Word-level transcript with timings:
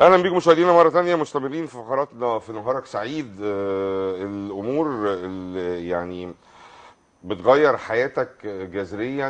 أهلا 0.00 0.22
بيكم 0.22 0.36
مشاهدينا 0.36 0.72
مره 0.72 0.90
ثانية 0.90 1.14
مستمرين 1.16 1.66
في 1.66 1.72
فقراتنا 1.72 2.38
في 2.38 2.52
نهارك 2.52 2.86
سعيد. 2.86 3.36
آه، 3.42 4.16
الأمور 4.16 4.86
اللي 5.14 5.88
يعني 5.88 6.34
بتغير 7.24 7.76
حياتك 7.76 8.46
جذريا 8.46 9.28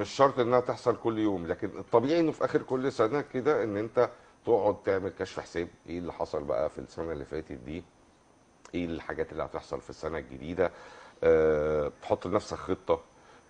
مش 0.00 0.08
شرط 0.10 0.38
إنها 0.38 0.60
تحصل 0.60 0.96
كل 0.96 1.18
يوم 1.18 1.46
لكن 1.46 1.70
الطبيعي 1.78 2.20
إنه 2.20 2.32
في 2.32 2.44
آخر 2.44 2.62
كل 2.62 2.92
سنة 2.92 3.20
كده 3.20 3.64
إن 3.64 3.76
أنت 3.76 4.10
تقعد 4.46 4.76
تعمل 4.82 5.12
كشف 5.18 5.40
حساب. 5.40 5.68
إيه 5.88 5.98
اللي 5.98 6.12
حصل 6.12 6.44
بقى 6.44 6.70
في 6.70 6.78
السنة 6.78 7.12
اللي 7.12 7.24
فاتت 7.24 7.52
دي؟ 7.52 7.84
إيه 8.74 8.84
الحاجات 8.86 9.32
اللي 9.32 9.42
هتحصل 9.42 9.80
في 9.80 9.90
السنة 9.90 10.18
الجديدة؟ 10.18 10.70
أه 11.24 11.92
تحط 12.02 12.26
لنفسك 12.26 12.56
خطة. 12.56 13.00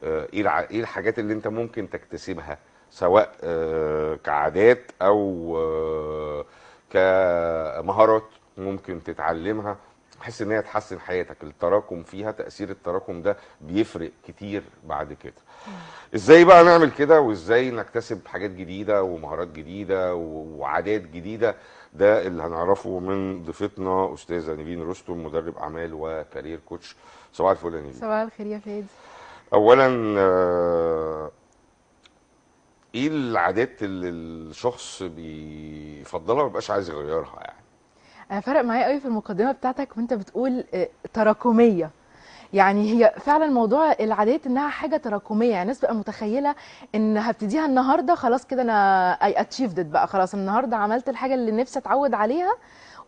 إيه 0.02 0.40
الع- 0.40 0.60
إيه 0.60 0.80
الحاجات 0.80 1.18
اللي 1.18 1.32
أنت 1.34 1.48
ممكن 1.48 1.90
تكتسبها؟ 1.90 2.58
سواء 2.94 3.34
أه 3.42 4.14
كعادات 4.24 4.90
أو 5.02 5.56
أه 5.58 6.44
كمهارات 6.90 8.22
ممكن 8.58 9.02
تتعلمها 9.04 9.76
بحيث 10.20 10.42
إن 10.42 10.50
هي 10.52 10.62
تحسن 10.62 11.00
حياتك. 11.00 11.36
التراكم 11.42 12.02
فيها 12.02 12.30
تأثير 12.30 12.70
التراكم 12.70 13.22
ده 13.22 13.36
بيفرق 13.60 14.10
كتير 14.28 14.62
بعد 14.84 15.12
كده. 15.12 15.32
إزاي 16.14 16.44
بقى 16.44 16.64
نعمل 16.64 16.90
كده؟ 16.90 17.20
وإزاي 17.20 17.70
نكتسب 17.70 18.26
حاجات 18.26 18.50
جديدة 18.50 19.02
ومهارات 19.02 19.48
جديدة 19.48 20.14
وعادات 20.14 21.02
جديدة؟ 21.02 21.54
ده 21.92 22.26
اللي 22.26 22.42
هنعرفه 22.42 22.98
من 22.98 23.42
ضيفتنا 23.44 24.14
أستاذة 24.14 24.54
نيفين 24.54 24.82
رستم 24.88 25.24
مدرب 25.24 25.58
أعمال 25.58 25.90
وكارير 25.94 26.60
كوتش. 26.66 26.96
صباح 27.32 27.50
الفل 27.50 27.74
يا 27.74 27.80
نيفين. 27.80 28.00
صباح 28.00 28.20
الخير 28.20 28.46
يا 28.46 28.58
فادي. 28.58 28.86
اولا 29.54 30.14
آه، 30.18 31.30
إيه 32.94 33.08
العادات 33.08 33.82
اللي 33.82 34.08
الشخص 34.08 35.02
بيفضلها 35.02 36.36
ما 36.36 36.44
بيبقاش 36.46 36.70
عايز 36.70 36.90
يغيرها 36.90 37.38
يعني؟ 37.40 37.64
أنا 38.30 38.40
فرق 38.40 38.60
معايا 38.60 38.86
قوي 38.86 39.00
في 39.00 39.06
المقدمة 39.06 39.52
بتاعتك 39.52 39.96
وانت 39.96 40.14
بتقول 40.14 40.64
آه، 40.74 40.88
تراكمية. 41.12 41.90
يعني 42.52 42.90
هي 42.92 43.14
فعلا 43.20 43.46
موضوع 43.46 43.92
العادات 44.00 44.46
انها 44.46 44.68
حاجة 44.68 44.96
تراكمية. 44.96 45.50
يعني 45.50 45.62
الناس 45.62 45.80
بقى 45.80 45.94
متخيلة 45.94 46.54
ان 46.94 47.16
هبتديها 47.16 47.66
النهارده 47.66 48.14
خلاص 48.14 48.46
كده 48.46 48.62
أنا 48.62 49.12
اي 49.12 49.40
اتشيفد 49.40 49.90
بقى. 49.92 50.08
خلاص 50.08 50.34
النهارده 50.34 50.76
عملت 50.76 51.08
الحاجة 51.08 51.34
اللي 51.34 51.52
نفسي 51.52 51.78
اتعود 51.78 52.14
عليها 52.14 52.54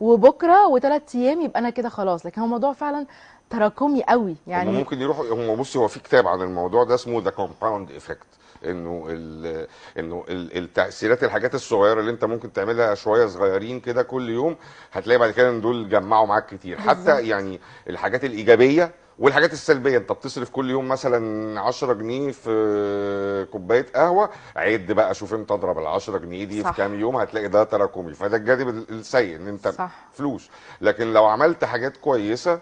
وبكرة 0.01 0.67
وثلاث 0.67 1.15
أيام 1.17 1.41
يبقى 1.41 1.59
أنا 1.61 1.71
كده 1.71 1.89
خلاص. 1.89 2.27
لكن 2.27 2.41
هو 2.41 2.45
الموضوع 2.47 2.73
فعلا 2.73 3.07
تراكمي 3.51 4.03
قوي. 4.05 4.37
يعني 4.47 4.67
يعني 4.69 4.79
ممكن 4.79 5.01
يروحوا 5.01 5.25
هم 5.33 5.57
بصي 5.57 5.79
هو 5.79 5.89
في 5.89 6.01
كتاب 6.01 6.27
عن 6.27 6.43
الموضوع 6.43 6.85
ده 6.85 6.95
اسمه 6.95 7.23
The 7.23 7.31
Compound 7.31 7.91
Effect 7.91 8.27
انه 8.67 9.07
ال 9.11 9.67
انه 9.99 10.25
ال- 10.29 10.59
التأثيرات 10.59 11.25
الحاجات 11.25 11.55
الصغيرة 11.55 12.01
اللي 12.01 12.11
انت 12.11 12.25
ممكن 12.25 12.53
تعملها 12.53 12.95
شوية 12.95 13.27
صغيرين 13.27 13.81
كده 13.81 14.03
كل 14.03 14.29
يوم 14.31 14.57
هتلاقي 14.93 15.19
بعد 15.19 15.31
كده 15.31 15.51
ان 15.51 15.61
دول 15.61 15.89
جمعوا 15.89 16.27
معاك 16.27 16.47
كتير 16.47 16.79
حتى. 16.81 17.29
يعني 17.29 17.61
الحاجات 17.89 18.25
الإيجابية 18.25 18.91
والحاجات 19.19 19.53
السلبية 19.53 19.99
انت 19.99 20.13
بتصرف 20.13 20.51
كل 20.51 20.71
يوم 20.71 20.89
مثلا 20.89 21.61
10 21.61 21.93
جنيه 21.93 22.33
في 22.33 23.47
كوباية 23.53 23.87
قهوة 23.95 24.31
عد 24.57 24.93
بقى 24.93 25.15
شوف 25.15 25.35
إمتى 25.35 25.55
اضرب 25.55 25.79
ال 25.79 25.87
10 25.87 26.19
جنيه 26.19 26.45
دي 26.45 26.57
في 26.63 26.69
صح. 26.69 26.77
كام 26.77 27.01
يوم 27.01 27.17
هتلاقي 27.17 27.49
ده 27.49 27.65
تراكمي 27.65 28.15
فده 28.15 28.37
الجانب 28.37 28.69
ال- 28.69 28.87
السيء 28.91 29.37
إن 29.37 29.49
انت 29.49 29.69
صح. 29.69 29.91
فلوس 30.13 30.51
لكن 30.81 31.13
لو 31.13 31.25
عملت 31.27 31.65
حاجات 31.65 31.97
كويسة 31.97 32.61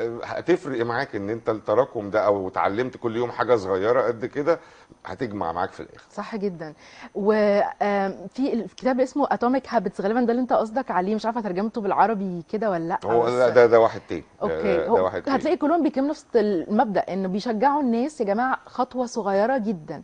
آه، 0.00 0.20
هتفرق 0.24 0.84
معاك 0.84 1.16
إن 1.16 1.30
انت 1.30 1.48
التراكم 1.50 2.10
ده 2.10 2.20
أو 2.26 2.48
اتعلمت 2.48 2.96
كل 2.96 3.16
يوم 3.16 3.30
حاجة 3.30 3.56
صغيرة 3.56 4.02
قد 4.02 4.26
كده 4.26 4.60
هتجمع 5.06 5.52
معاك 5.52 5.70
في 5.72 5.80
الآخر. 5.80 6.04
صح 6.12 6.36
جدا. 6.36 6.74
وفي 7.14 8.52
الكتاب 8.52 9.00
اسمه 9.00 9.26
Atomic 9.30 9.74
Habits 9.74 10.00
غالبا 10.00 10.20
ده 10.20 10.30
اللي 10.32 10.42
انت 10.42 10.52
قصدك 10.52 10.90
عليه. 10.90 11.14
مش 11.14 11.26
عارفة 11.26 11.40
ترجمته 11.40 11.80
بالعربي 11.80 12.42
كده 12.52 12.70
ولا 12.70 12.84
لأ. 12.88 12.98
هو 13.04 13.22
بس- 13.22 13.32
ده, 13.32 13.66
ده 13.66 13.80
واحد 13.80 14.00
تاني. 14.08 14.24
okay. 14.42 14.54
ده, 14.76 14.86
ده 14.86 14.92
واحد 15.02 15.22
تاني. 15.22 15.36
هتلاقي 15.36 15.56
كلهم 15.56 15.82
بيتكلموا 15.82 16.10
نفس 16.10 16.26
المبدأ 16.36 17.00
إنه 17.00 17.28
بيشجعوا 17.28 17.82
الناس 17.82 18.20
يا 18.20 18.26
جماعة 18.26 18.58
خطوة 18.66 19.06
صغيرة 19.06 19.58
جدا. 19.58 20.02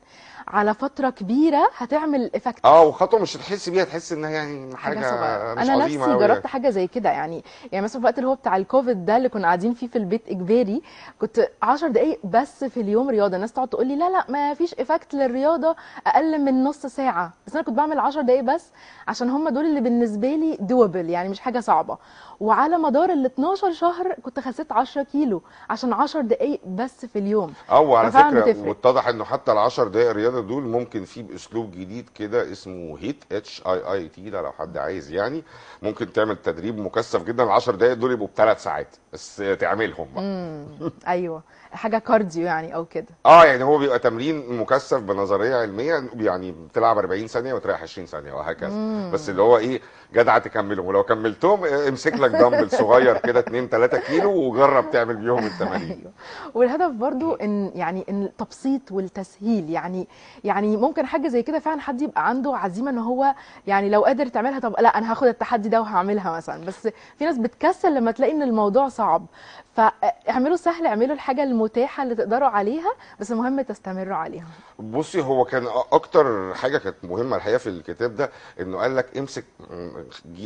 على 0.49 0.75
فترة 0.75 1.11
كبيرة 1.11 1.69
هتعمل 1.77 2.31
effect 2.35 2.65
آه 2.65 2.83
وخطوة 2.83 3.21
مش 3.21 3.37
هتحس 3.37 3.69
بيها 3.69 3.85
تحس 3.85 4.13
إنها 4.13 4.31
يعني 4.31 4.77
حاجة 4.77 4.95
حاجة, 5.01 5.11
صغيرة. 5.11 5.55
مش 5.55 5.69
أنا 5.69 5.85
نفسي 5.85 6.05
أوي 6.05 6.19
جربت 6.27 6.47
حاجة 6.47 6.71
زي 6.71 6.87
كده 6.87 7.11
يعني. 7.11 7.45
يعني 7.73 7.85
مثلا 7.85 7.93
في 8.01 8.07
الوقت 8.07 8.19
اللي 8.19 8.29
هو 8.31 8.35
بتاع 8.35 8.57
الكوفيد 8.57 9.05
ده 9.05 9.17
اللي 9.17 9.29
كنا 9.29 9.45
قاعدين 9.47 9.75
فيه 9.75 9.87
في 9.87 9.97
البيت 9.99 10.29
إجباري 10.29 10.83
كنت 11.21 11.49
10 11.63 11.89
دقائق 11.89 12.19
بس 12.25 12.65
في 12.65 12.81
اليوم 12.81 13.11
رياضة. 13.11 13.37
الناس 13.37 13.53
تقعد 13.53 13.69
تقول 13.69 13.87
لي 13.87 13.97
لا 13.97 14.11
لا 14.11 14.25
ما 14.29 14.55
فيش 14.55 14.72
effect 14.75 15.15
للرياضة 15.15 15.77
أقل 16.07 16.41
من 16.41 16.65
نص 16.65 16.87
ساعة. 16.87 17.33
بس 17.47 17.55
أنا 17.55 17.65
كنت 17.65 17.77
بعمل 17.77 17.99
10 17.99 18.23
دقائق 18.23 18.41
بس 18.41 18.71
عشان 19.09 19.31
هم 19.31 19.49
دول 19.49 19.65
اللي 19.67 19.81
بالنسبة 19.81 20.29
لي 20.29 20.57
doable 20.61 21.11
يعني 21.11 21.29
مش 21.29 21.41
حاجة 21.41 21.61
صعبة. 21.61 21.99
وعلى 22.43 22.79
مدار 22.79 23.11
ال 23.13 23.25
12 23.27 23.73
شهر 23.73 24.13
كنت 24.23 24.41
خسيت 24.41 24.73
10 24.73 25.03
كيلو 25.03 25.43
عشان 25.71 25.93
10 25.93 26.21
دقائق 26.21 26.61
بس 26.67 27.07
في 27.07 27.19
اليوم. 27.19 27.53
آه 27.71 27.81
وعلى 27.81 28.13
فكرة. 28.13 28.69
واتضح 28.69 29.09
إنه 29.09 29.25
حتى 29.25 29.53
ال 29.53 29.59
10 29.59 29.89
دقائق 29.89 30.11
رياضة 30.11 30.41
دول 30.41 30.63
ممكن 30.63 31.05
في 31.05 31.23
بأسلوب 31.23 31.71
جديد 31.71 32.09
كده 32.15 32.53
اسمه 32.53 32.99
هيت 33.01 33.25
اتش 33.33 33.63
اي 33.67 33.93
اي 33.93 34.09
تي 34.09 34.31
ده 34.31 34.43
لو 34.43 34.53
حد 34.53 34.77
عايز 34.77 35.11
يعني. 35.11 35.45
ممكن 35.83 36.13
تعمل 36.13 36.37
تدريب 36.37 36.79
مكثف 36.79 37.25
جدا. 37.25 37.43
ال 37.45 37.51
10 37.51 37.75
دقائق 37.77 37.95
دول 37.95 38.13
يبقوا 38.13 38.29
بثلاث 38.35 38.63
ساعات 38.63 38.97
بس 39.13 39.43
تعملهم 39.59 40.09
بقى. 40.15 40.25
امم 40.25 40.67
أيوه. 41.09 41.43
حاجة 41.73 41.99
cardio 41.99 42.47
يعني 42.47 42.75
أو 42.75 42.85
كده. 42.85 43.07
آه 43.27 43.45
يعني 43.45 43.65
هو 43.65 43.79
بيبقى 43.79 43.99
تمرين 43.99 44.59
مكثف 44.61 45.01
بنظرية 45.01 45.57
علمية 45.57 46.09
يعني 46.17 46.53
بتلعب 46.53 46.99
40 46.99 47.27
ثانية 47.27 47.55
وتريح 47.55 47.83
20 47.83 48.07
ثانية 48.07 48.33
وهكذا. 48.33 49.11
بس 49.11 49.29
اللي 49.31 49.43
هو 49.43 49.57
إيه 49.59 49.81
جدع 50.13 50.39
تكملهم 50.39 50.87
ولو 50.87 51.03
كملتهم 51.03 51.65
آه، 51.65 51.89
امسك 51.89 52.15
لك 52.15 52.31
دمبل 52.31 52.71
صغير 52.71 53.19
كده 53.19 53.41
2 53.41 53.69
3 53.69 53.99
كيلو 53.99 54.31
وجرب 54.33 54.91
تعمل 54.91 55.17
بيهم 55.17 55.47
التمارين. 55.47 55.91
أيوه. 55.91 56.13
والهدف 56.55 56.91
برضو 56.91 57.35
إن 57.35 57.71
يعني 57.75 58.05
إن 58.09 58.23
التبسيط 58.23 58.93
والتسهيل 58.93 59.71
يعني 59.71 60.09
يعني 60.45 60.77
ممكن 60.77 61.07
حاجة 61.07 61.29
زي 61.29 61.43
كده 61.43 61.59
فعلا 61.59 61.81
حد 61.81 62.03
يبقى 62.03 62.29
عنده 62.29 62.57
عزيمة 62.57 62.91
إن 62.91 62.99
هو 62.99 63.35
يعني 63.67 63.91
لو 63.91 64.05
قادر 64.05 64.27
تعملها 64.27 64.59
طب 64.59 64.75
لا 64.81 64.99
أنا 64.99 65.11
هاخد 65.11 65.27
التحدي 65.27 65.69
ده 65.69 65.81
وهعملها 65.81 66.37
مثلا. 66.37 66.65
بس 66.65 66.89
في 67.19 67.25
ناس 67.25 67.39
بتكسل 67.39 67.95
لما 67.95 68.11
تلاقي 68.11 68.33
إن 68.33 68.43
الموضوع 68.43 68.89
صعب. 68.89 69.27
فاعملوا 69.75 70.57
سهل 70.57 70.87
اعملوا 70.87 71.15
الحاجة 71.15 71.43
المتاحة 71.43 72.03
اللي 72.03 72.15
تقدروا 72.15 72.49
عليها 72.49 72.93
بس 73.21 73.33
المهم 73.33 73.61
تستمروا 73.61 74.17
عليها. 74.17 74.47
بصي 74.79 75.23
هو 75.23 75.45
كان 75.45 75.67
أكتر 75.93 76.55
حاجة 76.55 76.79
كانت 76.79 76.97
مهمة 77.05 77.37
الحقيقة 77.37 77.59
في 77.59 77.69
الكتاب 77.69 78.17
ده 78.17 78.31
إنه 78.61 78.79
قال 78.79 78.97
لك 78.97 79.19
امسك 79.19 79.45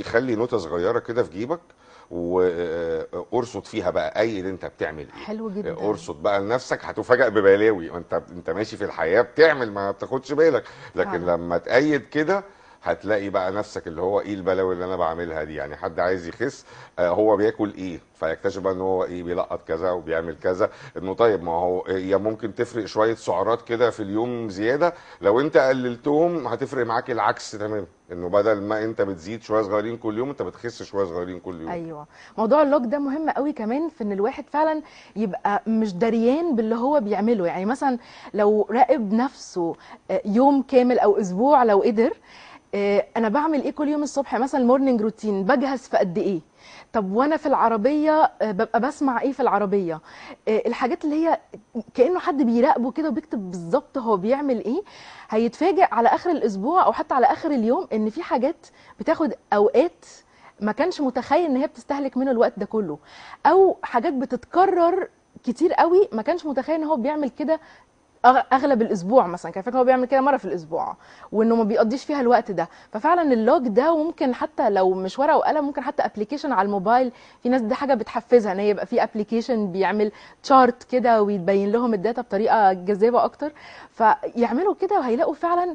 خلي 0.05 0.34
نوتة 0.34 0.59
صغيرة 0.59 0.99
كده 0.99 1.22
في 1.22 1.31
جيبك 1.31 1.61
وارصد 2.11 3.65
فيها 3.65 3.91
بقى 3.91 4.21
أي 4.21 4.39
اللي 4.39 4.50
أنت 4.50 4.67
بتعمل 4.67 4.99
إيه. 5.06 5.25
حلو 5.25 5.50
جدا. 5.50 5.72
ارصد 5.72 6.22
بقى 6.22 6.41
لنفسك 6.41 6.84
هتفاجئ 6.84 7.31
ببلاوي. 7.31 7.91
وانت 7.91 8.22
انت 8.33 8.50
ماشي 8.50 8.77
في 8.77 8.84
الحياة 8.84 9.22
بتعمل 9.22 9.72
ما 9.72 9.91
بتاخدش 9.91 10.33
بالك. 10.33 10.65
لكن 10.95 11.11
فعلا. 11.11 11.31
لما 11.37 11.59
تأيد 11.59 12.03
كده 12.09 12.45
هتلاقي 12.83 13.31
بقى 13.31 13.53
نفسك 13.53 13.87
اللي 13.87 14.01
هو 14.01 14.21
إيه 14.21 14.35
البلاوي 14.35 14.75
اللي 14.75 14.85
أنا 14.85 14.97
بعملها 14.97 15.45
دي؟ 15.45 15.55
يعني 15.55 15.77
حد 15.77 16.01
عايز 16.01 16.29
يخس 16.29 16.65
آه 16.99 17.09
هو 17.09 17.37
بياكل 17.37 17.73
إيه؟ 17.79 18.01
فيكتشف 18.15 18.63
بقى 18.63 18.73
إن 18.73 18.81
هو 18.81 19.05
إيه 19.05 19.23
بيلقط 19.23 19.69
كذا 19.69 19.91
وبيعمل 19.91 20.37
كذا. 20.43 20.71
إنه 20.97 21.15
طيب 21.15 21.43
ما 21.43 21.53
هو 21.53 21.85
هي 21.87 22.17
ممكن 22.17 22.55
تفرق 22.55 22.85
شوية 22.85 23.15
سعرات 23.15 23.63
كده 23.63 23.91
في 23.91 24.01
اليوم 24.03 24.49
زيادة. 24.49 24.95
لو 25.21 25.41
أنت 25.41 25.57
قللتهم 25.57 26.47
هتفرق 26.47 26.87
معاك 26.87 27.11
العكس 27.11 27.51
تماما. 27.51 27.87
إنه 28.13 28.29
بدل 28.29 28.63
ما 28.63 28.85
أنت 28.85 29.03
بتزيد 29.03 29.43
شوية 29.43 29.63
صغيرين 29.63 29.97
كل 29.97 30.19
يوم 30.19 30.31
أنت 30.31 30.43
بتخس 30.43 30.83
شوية 30.83 31.05
صغيرين 31.05 31.41
كل 31.41 31.61
يوم. 31.61 31.71
أيوه. 31.71 32.07
موضوع 32.39 32.63
اللوج 32.63 32.85
ده 32.87 32.99
مهم 32.99 33.31
قوي 33.31 33.53
كمان 33.53 33.89
في 33.89 34.05
إن 34.05 34.13
الواحد 34.13 34.45
فعلا 34.53 34.83
يبقى 35.17 35.63
مش 35.67 35.93
دريان 35.95 36.57
باللي 36.57 36.75
هو 36.75 37.01
بيعمله. 37.01 37.47
يعني 37.47 37.65
مثلا 37.65 37.99
لو 38.35 38.67
راقب 38.71 39.13
نفسه 39.13 39.75
آه، 40.11 40.23
يوم 40.25 40.63
كامل 40.63 40.99
أو 40.99 41.21
أسبوع 41.21 41.63
لو 41.63 41.81
قدر 41.83 42.13
أنا 43.16 43.28
بعمل 43.28 43.63
إيه 43.63 43.71
كل 43.71 43.89
يوم 43.89 44.03
الصبح؟ 44.03 44.34
مثلا 44.36 44.60
المورنينج 44.60 45.03
روتين 45.03 45.45
بجهز 45.45 45.78
في 45.80 45.97
قد 45.97 46.18
إيه؟ 46.18 46.41
طب 46.92 47.13
وأنا 47.13 47.36
في 47.36 47.47
العربية 47.47 48.33
آه، 48.42 48.53
ببقى 48.53 48.80
بسمع 48.80 49.21
إيه 49.21 49.33
في 49.33 49.41
العربية؟ 49.41 50.01
آه، 50.48 50.63
الحاجات 50.66 51.04
اللي 51.04 51.27
هي 51.27 51.41
كأنه 51.95 52.18
حد 52.18 52.42
بيراقبه 52.42 52.91
كده 52.91 53.09
وبيكتب 53.09 53.51
بالظبط 53.51 53.98
هو 53.98 54.16
بيعمل 54.16 54.65
إيه 54.65 54.83
هيتفاجئ 55.30 55.95
على 55.95 56.09
آخر 56.09 56.30
الأسبوع 56.30 56.84
أو 56.86 56.92
حتى 56.92 57.15
على 57.15 57.27
آخر 57.27 57.51
اليوم 57.51 57.86
إن 57.92 58.10
في 58.10 58.22
حاجات 58.22 58.66
بتاخد 59.01 59.33
أوقات 59.53 60.04
ما 60.60 60.72
كانش 60.72 61.01
متخيل 61.01 61.45
إن 61.45 61.57
هي 61.57 61.66
بتستهلك 61.66 62.16
منه 62.16 62.30
الوقت 62.30 62.53
ده 62.59 62.66
كله. 62.66 62.98
أو 63.47 63.77
حاجات 63.83 64.12
بتتكرر 64.12 65.09
كتير 65.45 65.72
قوي 65.72 66.09
ما 66.12 66.22
كانش 66.22 66.47
متخيل 66.47 66.74
إن 66.74 66.84
هو 66.84 66.97
بيعمل 66.97 67.28
كده 67.30 67.60
أغلب 68.53 68.83
الأسبوع 68.83 69.27
مثلا. 69.27 69.53
كان 69.53 69.63
فاكر 69.63 69.78
هو 69.78 69.84
بيعمل 69.84 70.05
كده 70.05 70.21
مرة 70.21 70.37
في 70.37 70.45
الأسبوع. 70.45 70.97
وإنه 71.33 71.57
ما 71.57 71.65
بيقضيش 71.65 72.05
فيها 72.05 72.21
الوقت 72.21 72.51
ده. 72.51 72.69
ففعلا 72.93 73.33
ال 73.33 73.41
log 73.41 73.69
ده 73.69 73.97
ممكن 74.05 74.34
حتى 74.34 74.71
لو 74.71 74.91
مش 74.95 75.19
ورقة 75.19 75.37
وقلم 75.37 75.65
ممكن 75.65 75.83
حتى 75.83 76.03
application 76.04 76.53
على 76.53 76.67
الموبايل. 76.67 77.13
في 77.43 77.49
ناس 77.49 77.61
دي 77.61 77.75
حاجة 77.75 77.95
بتحفزها 77.95 78.53
إن 78.53 78.59
هي 78.59 78.69
يبقى 78.69 78.87
في 78.87 79.03
application 79.03 79.72
بيعمل 79.73 80.13
chart 80.43 80.83
كده 80.83 81.23
ويبين 81.23 81.73
لهم 81.73 81.95
ال 81.95 82.00
data 82.00 82.22
بطريقة 82.23 82.73
جذابة 82.73 83.25
أكتر. 83.25 83.53
فيعملوا 83.91 84.75
كده 84.75 84.99
وهيلاقوا 84.99 85.34
فعلا 85.34 85.75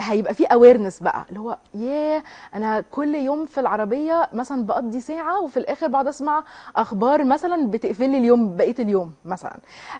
هيبقى 0.00 0.34
في 0.34 0.44
awareness 0.44 1.00
بقى 1.00 1.24
اللي 1.28 1.40
هو 1.40 1.58
ياه 1.74 2.22
أنا 2.54 2.80
كل 2.80 3.14
يوم 3.14 3.46
في 3.46 3.60
العربية 3.60 4.28
مثلا 4.32 4.66
بقضي 4.66 5.00
ساعة 5.00 5.40
وفي 5.40 5.56
الآخر 5.56 5.86
بقعد 5.86 6.06
أسمع 6.06 6.44
أخبار 6.76 7.24
مثلا 7.24 7.70
بتقفل 7.70 8.10
لي 8.10 8.18
اليوم 8.18 8.56
بقية 8.56 8.74
اليوم 8.78 9.12
مثلا. 9.24 9.56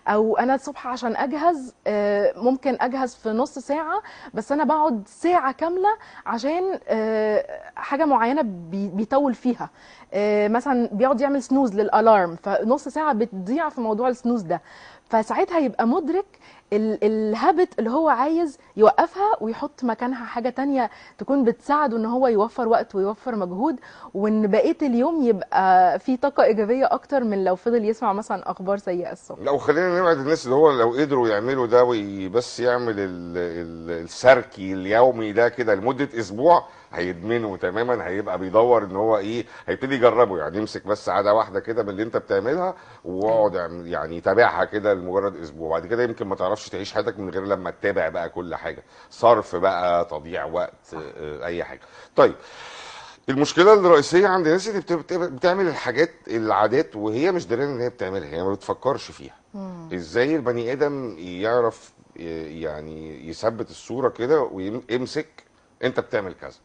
أو 0.07 0.37
أنا 0.37 0.55
الصبح 0.55 0.87
عشان 0.87 1.15
أجهز 1.15 1.73
آه، 1.87 2.33
ممكن 2.37 2.77
أجهز 2.81 3.15
في 3.15 3.29
نص 3.29 3.59
ساعة 3.59 4.01
بس 4.33 4.51
أنا 4.51 4.63
بقعد 4.63 5.03
ساعة 5.07 5.51
كاملة 5.51 5.89
عشان 6.25 6.79
آه، 6.87 7.45
حاجة 7.75 8.05
معينة 8.05 8.41
بي- 8.41 8.87
بيطول 8.89 9.33
فيها. 9.33 9.69
آه، 10.13 10.47
مثلا 10.47 10.89
بيقعد 10.91 11.21
يعمل 11.21 11.43
سنوز 11.43 11.75
للالارم 11.75 12.35
فنص 12.35 12.87
ساعة 12.87 13.13
بتضيع 13.13 13.69
في 13.69 13.81
موضوع 13.81 14.07
السنوز 14.07 14.41
ده. 14.41 14.61
فساعتها 15.09 15.59
يبقى 15.59 15.87
مدرك 15.87 16.25
الهابت 16.73 17.79
اللي 17.79 17.89
هو 17.89 18.09
عايز 18.09 18.57
يوقفها 18.77 19.31
ويحط 19.41 19.83
مكانها 19.83 20.25
حاجة 20.25 20.49
تانية 20.49 20.89
تكون 21.17 21.43
بتساعده 21.43 21.97
إن 21.97 22.05
هو 22.05 22.27
يوفر 22.27 22.67
وقت 22.67 22.95
ويوفر 22.95 23.35
مجهود 23.35 23.75
وإن 24.13 24.47
بقية 24.47 24.77
اليوم 24.81 25.23
يبقى 25.23 25.99
فيه 25.99 26.15
طاقة 26.17 26.43
إيجابية 26.43 26.85
أكتر 26.85 27.23
من 27.23 27.43
لو 27.43 27.55
فضل 27.55 27.85
يسمع 27.85 28.13
مثلا 28.13 28.51
أخبار 28.51 28.77
سيئة 28.77 29.11
الصبح. 29.11 29.39
لا 29.39 29.51
وخلينا 29.51 29.99
نوعد 29.99 30.17
الناس 30.17 30.45
اللي 30.45 30.55
هو 30.55 30.71
لو 30.71 30.91
قدروا 30.91 31.27
يعملوا 31.27 31.67
ده 31.67 31.83
وبس 31.83 32.59
يعمل 32.59 32.93
ال- 32.99 33.37
ال- 33.37 34.03
السركي 34.03 34.73
اليومي 34.73 35.31
ده 35.31 35.49
كده 35.49 35.75
لمدة 35.75 36.09
أسبوع 36.19 36.65
هيدمنه 36.99 37.57
تماما 37.57 38.07
هيبقى 38.07 38.39
بيدور 38.39 38.83
إن 38.83 38.95
هو 38.95 39.17
إيه 39.17 39.45
هيبتدي 39.67 39.95
يجربه 39.95 40.37
يعني 40.37 40.57
يمسك 40.57 40.87
بس 40.87 41.09
عادة 41.09 41.33
واحدة 41.33 41.59
كده 41.59 41.83
من 41.83 41.89
اللي 41.89 42.03
أنت 42.03 42.17
بتعملها 42.17 42.75
واقعد 43.05 43.85
يعني 43.85 44.21
تابعها 44.21 44.65
كده 44.65 44.93
لمجرد 44.93 45.35
أسبوع. 45.35 45.69
بعد 45.79 45.87
كده 45.87 46.03
يمكن 46.03 46.27
ما 46.27 46.35
تعرفش 46.35 46.69
تعيش 46.69 46.93
حياتك 46.93 47.19
من 47.19 47.29
غير 47.29 47.45
لما 47.45 47.71
تتابع 47.71 48.09
بقى 48.09 48.29
كل 48.29 48.55
حاجة. 48.55 48.83
صرف 49.09 49.55
بقى 49.55 50.05
تضييع 50.05 50.45
وقت 50.45 50.93
آه، 50.93 51.45
أي 51.45 51.63
حاجة. 51.63 51.81
طيب 52.15 52.35
المشكلة 53.29 53.73
الرئيسية 53.73 54.27
عند 54.27 54.45
الناس 54.47 54.67
اللي 54.67 54.79
بت- 54.81 54.93
بت- 54.93 55.13
بتعمل 55.13 55.67
الحاجات 55.67 56.09
العادات 56.27 56.95
وهي 56.95 57.31
مش 57.31 57.47
دارية 57.47 57.65
إن 57.65 57.81
هي 57.81 57.89
بتعملها 57.89 58.29
هي 58.29 58.43
ما 58.43 58.53
بتفكرش 58.53 59.11
فيها. 59.11 59.35
إزاي 59.93 60.35
البني 60.35 60.71
آدم 60.71 61.15
يعرف 61.17 61.91
ي- 62.15 62.61
يعني 62.61 63.29
يثبت 63.29 63.69
الصورة 63.69 64.09
كده 64.09 64.41
ويمسك 64.41 65.27
أنت 65.83 65.99
بتعمل 65.99 66.33
كذا. 66.33 66.57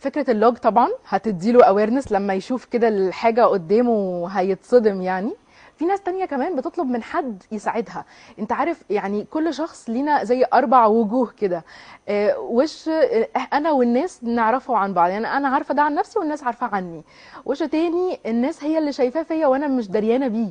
فكرة 0.00 0.30
ال 0.30 0.37
log 0.37 0.56
طبعا 0.56 0.88
هتديله 1.08 1.64
awareness 1.64 2.12
لما 2.12 2.34
يشوف 2.34 2.64
كده 2.64 2.88
الحاجة 2.88 3.44
قدامه 3.44 4.28
هيتصدم 4.28 5.02
يعني. 5.02 5.32
في 5.76 5.86
ناس 5.86 6.00
تانية 6.00 6.24
كمان 6.24 6.56
بتطلب 6.56 6.86
من 6.86 7.02
حد 7.02 7.42
يساعدها. 7.52 8.04
انت 8.38 8.52
عارف 8.52 8.82
يعني 8.90 9.24
كل 9.24 9.54
شخص 9.54 9.90
لينا 9.90 10.24
زي 10.24 10.44
أربع 10.54 10.86
وجوه 10.86 11.32
كده. 11.38 11.64
آه، 12.08 12.38
وش 12.38 12.88
آه، 12.88 13.28
أنا 13.52 13.70
والناس 13.72 14.24
نعرفه 14.24 14.76
عن 14.76 14.94
بعض. 14.94 15.10
يعني 15.10 15.26
أنا 15.36 15.48
عارفة 15.48 15.74
ده 15.74 15.82
عن 15.82 15.94
نفسي 15.94 16.18
والناس 16.18 16.44
عارفة 16.44 16.66
عني. 16.66 17.02
وش 17.44 17.58
تاني؟ 17.58 18.20
الناس 18.26 18.64
هي 18.64 18.78
اللي 18.78 18.92
شايفاه 18.92 19.22
فيا 19.22 19.46
وأنا 19.46 19.68
مش 19.68 19.88
دريانة 19.88 20.28
بيه. 20.28 20.50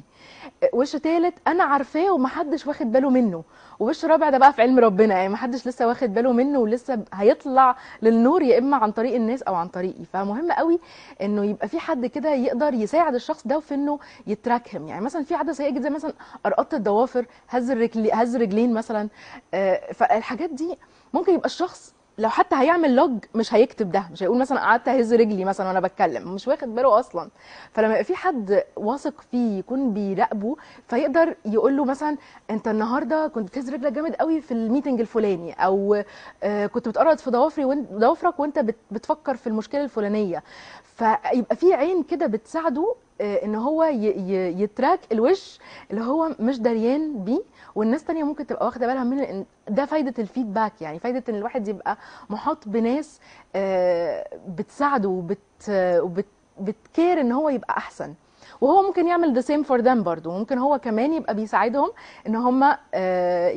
وش 0.74 0.92
تالت؟ 0.92 1.34
أنا 1.48 1.64
عارفاه 1.64 2.12
ومحدش 2.14 2.68
واخد 2.68 2.92
باله 2.92 3.10
منه. 3.10 3.44
ووش 3.80 4.06
رابع؟ 4.06 4.30
ده 4.30 4.38
بقى 4.38 4.54
في 4.54 4.62
علم 4.62 4.80
ربنا. 4.80 5.16
يعني 5.16 5.30
محدش 5.30 5.68
لسه 5.68 5.88
واخد 5.88 6.14
باله 6.14 6.34
منه 6.34 6.60
ولسه 6.60 7.04
هيطلع 7.14 7.76
للنور 8.02 8.42
يا 8.42 8.58
إما 8.58 8.78
عن 8.78 8.92
طريق 8.92 9.16
الناس 9.16 9.42
أو 9.44 9.56
عن 9.56 9.68
طريقي. 9.68 10.06
فمهم 10.14 10.52
قوي 10.52 10.80
إنه 11.22 11.46
يبقى 11.46 11.68
في 11.68 11.80
حد 11.80 12.06
كده 12.06 12.30
يقدر 12.34 12.74
يساعد 12.74 13.16
الشخص 13.16 13.48
ده 13.48 13.60
في 13.60 13.74
إنه 13.74 14.00
يتراكم 14.28 14.88
يعني 14.88 15.02
مثلا 15.06 15.24
في 15.24 15.36
عاده 15.36 15.54
سيئه 15.54 15.70
جدا 15.70 15.90
مثلا 15.90 16.14
قرقطة 16.46 16.76
الضوافر 16.76 17.26
هز 17.50 17.72
الرجل 17.72 18.10
هز 18.14 18.36
رجلين 18.36 18.74
مثلا. 18.74 19.10
آه، 19.54 19.92
فالحاجات 19.94 20.50
دي 20.50 20.78
ممكن 21.14 21.34
يبقى 21.34 21.46
الشخص 21.46 21.94
لو 22.20 22.30
حتى 22.30 22.56
هيعمل 22.56 22.96
log 22.96 23.12
مش 23.36 23.54
هيكتب 23.54 23.92
ده 23.92 24.04
مش 24.12 24.24
هيقول 24.24 24.38
مثلا 24.38 24.60
قعدت 24.60 24.88
أهز 24.88 25.14
رجلي 25.14 25.46
مثلا 25.46 25.68
وأنا 25.68 25.80
بتكلم 25.80 26.34
مش 26.36 26.48
واخد 26.48 26.76
باله 26.76 27.00
أصلا. 27.00 27.30
فلما 27.74 27.92
يبقى 27.92 28.04
في 28.04 28.16
حد 28.16 28.64
واثق 28.76 29.22
فيه 29.32 29.60
يكون 29.60 29.94
بيراقبه 29.94 30.56
فيقدر 30.88 31.36
يقول 31.46 31.78
له 31.78 31.86
مثلا 31.86 32.18
أنت 32.50 32.68
النهارده 32.68 33.28
كنت 33.28 33.48
بتهز 33.48 33.70
رجلك 33.70 33.92
جامد 33.92 34.16
قوي 34.16 34.42
في 34.42 34.52
ال 34.54 34.59
meeting 34.59 35.00
الفلاني 35.00 35.54
أو 35.54 36.04
آه، 36.44 36.66
كنت 36.66 36.88
بتقرقط 36.88 37.20
في 37.20 37.30
ضوافري 37.32 37.66
وانت 37.66 37.92
ضوافرك 37.94 38.40
وأنت 38.40 38.60
بت- 38.60 38.76
بتفكر 38.92 39.36
في 39.36 39.48
المشكلة 39.48 39.84
الفلانية. 39.84 40.44
فيبقى 40.84 41.56
في 41.56 41.74
عين 41.74 42.04
كده 42.04 42.26
بتساعده 42.28 42.96
إن 43.22 43.56
هو 43.56 43.84
ي 43.84 44.03
track 44.03 45.00
الوش 45.12 45.60
اللي 45.92 46.02
هو 46.04 46.30
مش 46.40 46.60
دريان 46.60 47.24
بيه 47.24 47.42
والناس 47.76 48.04
تانية 48.04 48.24
ممكن 48.24 48.48
تبقى 48.48 48.66
واخدة 48.66 48.88
بالها 48.88 49.04
لأن 49.04 49.46
ده 49.70 49.86
فايدة 49.86 50.14
ال 50.20 50.26
feedback 50.26 50.82
يعني 50.82 51.00
فايدة 51.00 51.24
إن 51.30 51.36
الواحد 51.36 51.68
يبقى 51.68 51.98
محاط 52.30 52.68
بناس 52.68 53.20
آه، 53.56 54.28
بتساعده 54.48 55.10
وبت 55.10 56.26
بت 56.60 56.80
care 56.80 57.22
إن 57.22 57.32
هو 57.32 57.50
يبقى 57.50 57.78
أحسن. 57.78 58.14
وهو 58.62 58.82
ممكن 58.88 59.08
يعمل 59.08 59.34
the 59.34 59.42
same 59.42 59.64
for 59.64 59.80
them 59.82 60.04
برضه. 60.04 60.32
ممكن 60.38 60.58
هو 60.58 60.80
كمان 60.80 61.14
يبقى 61.14 61.36
بيساعدهم 61.36 61.92
إن 62.28 62.36
هم 62.36 62.64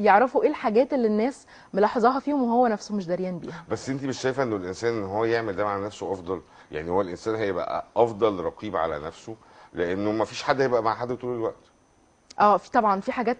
يعرفوا 0.04 0.42
إيه 0.42 0.48
الحاجات 0.48 0.92
اللي 0.94 1.06
الناس 1.08 1.46
ملاحظاها 1.74 2.20
فيهم 2.20 2.42
وهو 2.42 2.66
نفسه 2.66 2.94
مش 2.94 3.06
دريان 3.06 3.38
بيها. 3.38 3.64
بس 3.70 3.90
أنت 3.90 4.04
مش 4.04 4.18
شايفة 4.20 4.42
إنه 4.42 4.56
الإنسان 4.56 4.92
إن 4.94 5.04
هو 5.04 5.24
يعمل 5.24 5.56
ده 5.56 5.64
مع 5.64 5.78
نفسه 5.78 6.12
أفضل؟ 6.12 6.40
يعني 6.72 6.90
هو 6.90 7.00
الإنسان 7.00 7.34
هيبقى 7.34 7.84
أفضل 7.96 8.40
رقيب 8.40 8.76
على 8.76 8.98
نفسه؟ 8.98 9.36
لأنه 9.74 10.12
ما 10.12 10.24
فيش 10.24 10.42
حد 10.42 10.60
هيبقى 10.60 10.82
مع 10.82 10.94
حد 10.94 11.14
طول 11.16 11.34
الوقت. 11.36 11.54
آه 12.40 12.56
في 12.56 12.70
طبعا 12.70 13.00
في 13.00 13.12
حاجات 13.12 13.36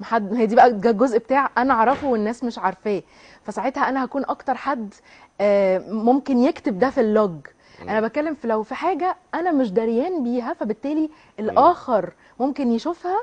محد 0.00 0.34
هي 0.34 0.46
دي 0.46 0.54
بقى 0.56 0.66
الجزء 0.66 1.18
بتاع 1.18 1.50
أنا 1.58 1.74
اعرفه 1.74 2.06
والناس 2.06 2.44
مش 2.44 2.58
عارفاه. 2.58 3.02
فساعتها 3.44 3.88
أنا 3.88 4.04
هكون 4.04 4.24
أكتر 4.24 4.54
حد 4.54 4.94
آه، 5.40 5.78
ممكن 5.78 6.38
يكتب 6.38 6.78
ده 6.78 6.90
في 6.90 7.00
ال 7.00 7.07
log. 7.07 7.36
أنا 7.82 8.00
بتكلم 8.00 8.34
في 8.34 8.48
لو 8.48 8.62
في 8.62 8.74
حاجة 8.74 9.16
أنا 9.34 9.52
مش 9.52 9.70
دريان 9.72 10.24
بيها 10.24 10.52
فبالتالي 10.54 11.10
الآخر 11.38 12.12
ممكن 12.40 12.72
يشوفها 12.72 13.20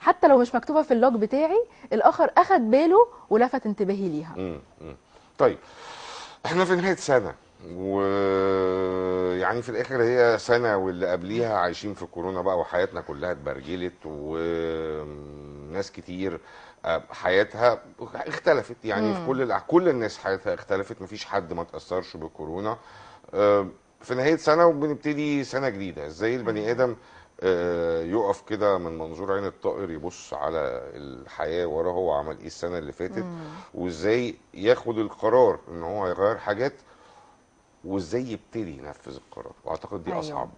حتى 0.00 0.28
لو 0.28 0.38
مش 0.38 0.54
مكتوبة 0.54 0.82
في 0.82 0.94
ال 0.94 0.99
log 0.99 1.14
بتاعي 1.14 1.64
الآخر 1.92 2.30
اخد 2.38 2.70
باله 2.70 3.06
ولفت 3.30 3.66
انتباهي 3.66 4.08
ليها. 4.08 4.58
طيب 5.38 5.58
إحنا 6.46 6.64
في 6.64 6.76
نهاية 6.76 6.96
سنه 6.96 7.34
ويعني 7.76 9.62
في 9.62 9.68
الآخر 9.68 10.02
هي 10.02 10.38
سنة 10.38 10.76
واللي 10.76 11.06
قبليها 11.06 11.56
عايشين 11.58 11.94
في 11.94 12.06
كورونا 12.06 12.42
بقى 12.42 12.58
وحياتنا 12.58 13.00
كلها 13.00 13.32
اتبرجلت 13.32 13.92
وناس 14.04 15.92
كتير 15.92 16.40
آه، 16.84 17.02
حياتها 17.10 17.82
اختلفت. 18.14 18.76
يعني 18.84 19.14
في 19.14 19.26
كل 19.26 19.58
كل 19.66 19.88
الناس 19.88 20.18
حياتها 20.18 20.54
اختلفت 20.54 21.02
مفيش 21.02 21.24
حد 21.24 21.52
ما 21.52 21.64
تأثرش 21.64 22.16
بكورونا. 22.16 22.78
آه، 23.34 23.66
في 24.00 24.14
نهاية 24.14 24.36
سنة 24.36 24.66
وبنبتدي 24.66 25.44
سنة 25.44 25.68
جديدة. 25.68 26.06
إزاي 26.06 26.36
البني 26.36 26.70
آدم 26.70 26.96
آه، 27.40 28.02
يقف 28.02 28.42
كده 28.42 28.78
من 28.78 28.98
منظور 28.98 29.32
عين 29.32 29.44
الطائر 29.46 29.90
يبص 29.90 30.34
على 30.34 30.58
الحياة 30.94 31.66
وراه 31.66 31.90
هو 31.92 32.12
عمل 32.12 32.38
إيه 32.38 32.46
السنة 32.46 32.78
اللي 32.78 32.92
فاتت 32.92 33.24
وإزاي 33.74 34.34
ياخد 34.54 34.98
القرار 34.98 35.58
إن 35.68 35.82
هو 35.82 36.06
يغير 36.06 36.36
حاجات 36.38 36.72
وازاي 37.86 38.32
يبتدي 38.32 38.78
ينفذ 38.78 39.16
القرار؟ 39.16 39.52
وأعتقد 39.64 40.04
دي 40.04 40.10
أيوة. 40.10 40.20
أصعب 40.20 40.50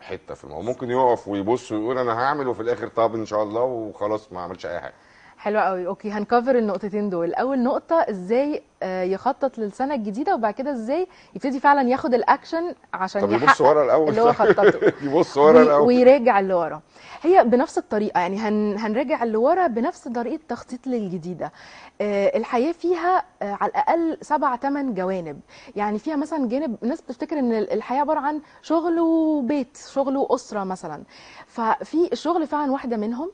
حتة 0.00 0.34
في 0.34 0.44
الموضوع. 0.44 0.64
ممكن 0.64 0.90
يقف 0.90 1.28
ويبص 1.28 1.72
ويقول 1.72 1.98
أنا 1.98 2.12
هعمل 2.12 2.48
وفي 2.48 2.62
الآخر 2.62 2.88
طب 2.88 3.14
إن 3.14 3.26
شاء 3.26 3.42
الله 3.42 3.62
وخلاص 3.62 4.32
ما 4.32 4.40
عملش 4.40 4.66
أي 4.66 4.80
حاجة. 4.80 4.94
حلو 5.38 5.60
قوي. 5.60 5.86
أوكي 5.86 6.10
هنكفر 6.10 6.58
النقطتين 6.58 7.10
دول. 7.10 7.34
أول 7.34 7.58
نقطة 7.62 7.96
إزاي 8.10 8.62
آه، 8.82 9.02
يخطط 9.02 9.58
للسنة 9.58 9.94
الجديدة 9.94 10.34
وبعد 10.34 10.54
كده 10.54 10.72
إزاي 10.72 11.06
يبتدي 11.34 11.60
فعلا 11.60 11.88
ياخد 11.88 12.14
الأكشن 12.14 12.74
عشان 12.94 13.20
طب 13.22 13.32
يبص 13.32 13.60
ورا 13.60 13.84
الأول. 13.84 14.08
اللي 14.08 14.20
هو 14.20 14.32
خططه. 14.32 14.72
يبص 15.06 15.36
ورا 15.36 15.58
وي- 15.58 15.62
الأول. 15.62 15.86
ويراجع 15.86 16.40
اللي 16.40 16.54
ورا. 16.54 16.80
هي 17.22 17.44
بنفس 17.44 17.78
الطريقة 17.78 18.20
يعني 18.20 18.36
هن 18.38 18.76
هنراجع 18.78 19.22
اللي 19.22 19.36
ورا 19.36 19.66
بنفس 19.66 20.08
طريقة 20.08 20.40
تخطيط 20.48 20.86
للجديدة. 20.86 21.52
آه، 22.00 22.36
الحياة 22.36 22.72
فيها 22.72 23.24
آه، 23.42 23.56
على 23.60 23.70
الأقل 23.70 24.18
سبع 24.22 24.56
ثمان 24.56 24.94
جوانب. 24.94 25.40
يعني 25.76 25.98
فيها 25.98 26.16
مثلا 26.16 26.48
جانب 26.48 26.76
الناس 26.82 27.00
بتفتكر 27.00 27.38
إن 27.38 27.52
الحياة 27.52 28.00
عبارة 28.00 28.20
عن 28.20 28.40
شغل 28.62 29.00
وبيت 29.00 29.78
شغل 29.92 30.16
وأسرة 30.16 30.64
مثلا. 30.64 31.02
ففي 31.46 32.08
الشغل 32.12 32.46
فعلا 32.46 32.72
واحدة 32.72 32.96
منهم 32.96 33.30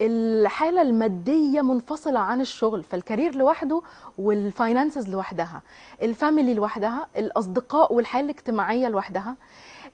الحالة 0.00 0.82
المادية 0.82 1.60
منفصلة 1.62 2.18
عن 2.20 2.40
الشغل 2.40 2.82
فال 2.82 2.95
career 2.95 3.34
لوحده 3.34 3.82
وال 4.18 4.36
finances 4.36 5.08
لوحدها 5.08 5.62
ال 6.02 6.09
family 6.09 6.54
لوحدها 6.54 7.06
الأصدقاء 7.16 7.92
والحياة 7.94 8.22
الاجتماعية 8.22 8.88
لوحدها 8.88 9.36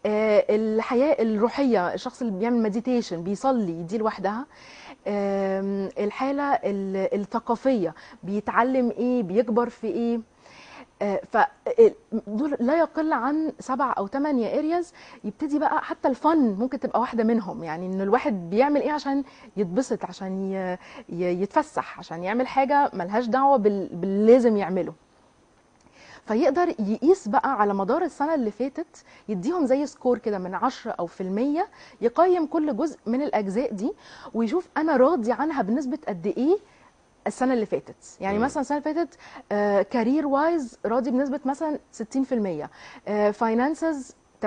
آه، 0.06 0.44
الحياة 0.50 1.22
الروحية 1.22 1.94
الشخص 1.94 2.20
اللي 2.22 2.38
بيعمل 2.38 2.62
meditation 2.62 3.22
بيصلي 3.22 3.82
دي 3.82 3.98
لوحدها 3.98 4.46
الحالة 5.98 6.42
ال- 6.52 7.14
الثقافية 7.20 7.94
بيتعلم 8.22 8.90
إيه 8.90 9.22
بيكبر 9.22 9.68
في 9.68 9.86
إيه 9.86 10.20
ف 11.32 11.36
دول 12.26 12.56
لا 12.60 12.78
يقل 12.78 13.12
عن 13.12 13.52
سبع 13.58 13.94
أو 13.98 14.06
ثمانية 14.06 14.58
areas 14.58 14.92
يبتدي 15.24 15.58
بقى 15.58 15.82
حتى 15.84 16.08
الفن 16.08 16.56
ممكن 16.58 16.80
تبقى 16.80 17.00
واحدة 17.00 17.24
منهم. 17.24 17.64
يعني 17.64 17.86
إن 17.86 18.00
الواحد 18.00 18.50
بيعمل 18.50 18.80
إيه 18.80 18.92
عشان 18.92 19.24
يتبسط 19.56 20.04
عشان 20.04 20.52
يتفسح 21.08 21.98
عشان 21.98 22.22
يعمل 22.24 22.46
حاجة 22.46 22.90
ملهاش 22.94 23.26
دعوة 23.26 23.56
بال- 23.56 23.88
باللازم 23.92 24.56
يعمله. 24.56 24.92
فيقدر 26.26 26.68
يقيس 26.78 27.28
بقى 27.28 27.60
على 27.60 27.74
مدار 27.74 28.02
السنة 28.02 28.34
اللي 28.34 28.50
فاتت 28.50 29.04
يديهم 29.28 29.66
زي 29.66 29.86
score 29.86 30.18
كده 30.18 30.38
من 30.38 30.54
10 30.54 30.90
أو 30.90 31.06
في 31.06 31.20
المية 31.22 31.66
يقيم 32.00 32.46
كل 32.46 32.76
جزء 32.76 32.98
من 33.06 33.22
الأجزاء 33.22 33.72
دي 33.72 33.92
ويشوف 34.34 34.68
أنا 34.76 34.96
راضي 34.96 35.32
عنها 35.32 35.62
بنسبة 35.62 35.98
قد 36.08 36.26
إيه 36.26 36.56
السنة 37.26 37.54
اللي 37.54 37.66
فاتت. 37.66 38.16
يعني 38.20 38.38
مم. 38.38 38.44
مثلا 38.44 38.60
السنة 38.60 38.78
اللي 38.78 38.94
فاتت 38.94 39.18
career 39.92 40.26
wise 40.26 40.78
راضي 40.86 41.10
بنسبة 41.10 41.40
مثلا 41.44 41.78
60% 42.02 42.68
finances 43.32 44.14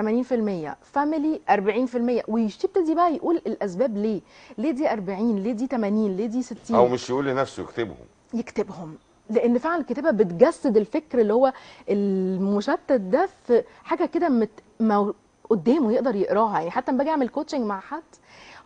family 0.92 1.40
40% 1.50 2.28
ويبتدي 2.28 2.94
بقى 2.94 3.14
يقول 3.14 3.36
الأسباب 3.36 3.96
ليه؟ 3.96 4.20
ليه 4.58 4.70
دي 4.70 4.92
40 4.92 5.36
ليه 5.36 5.52
دي 5.52 5.66
80 5.66 6.16
ليه 6.16 6.26
دي 6.26 6.42
60 6.42 6.76
أو 6.76 6.88
مش 6.88 7.10
يقول 7.10 7.26
لنفسه 7.26 7.62
يكتبهم. 7.62 7.96
يكتبهم. 8.34 8.94
لأن 9.30 9.58
فعلا 9.58 9.80
الكتابة 9.80 10.10
بتجسد 10.10 10.76
الفكر 10.76 11.18
اللي 11.20 11.34
هو 11.34 11.52
المشتت 11.90 12.92
ده 12.92 13.28
في 13.46 13.64
حاجة 13.84 14.04
كده 14.06 14.28
مت... 14.28 14.50
ما 14.80 15.14
قدامه 15.50 15.92
يقدر 15.92 16.14
يقراها. 16.16 16.58
يعني 16.58 16.70
حتى 16.70 16.90
لما 16.92 16.98
باجي 16.98 17.10
أعمل 17.10 17.28
coaching 17.28 17.62
مع 17.64 17.80
حد 17.80 18.02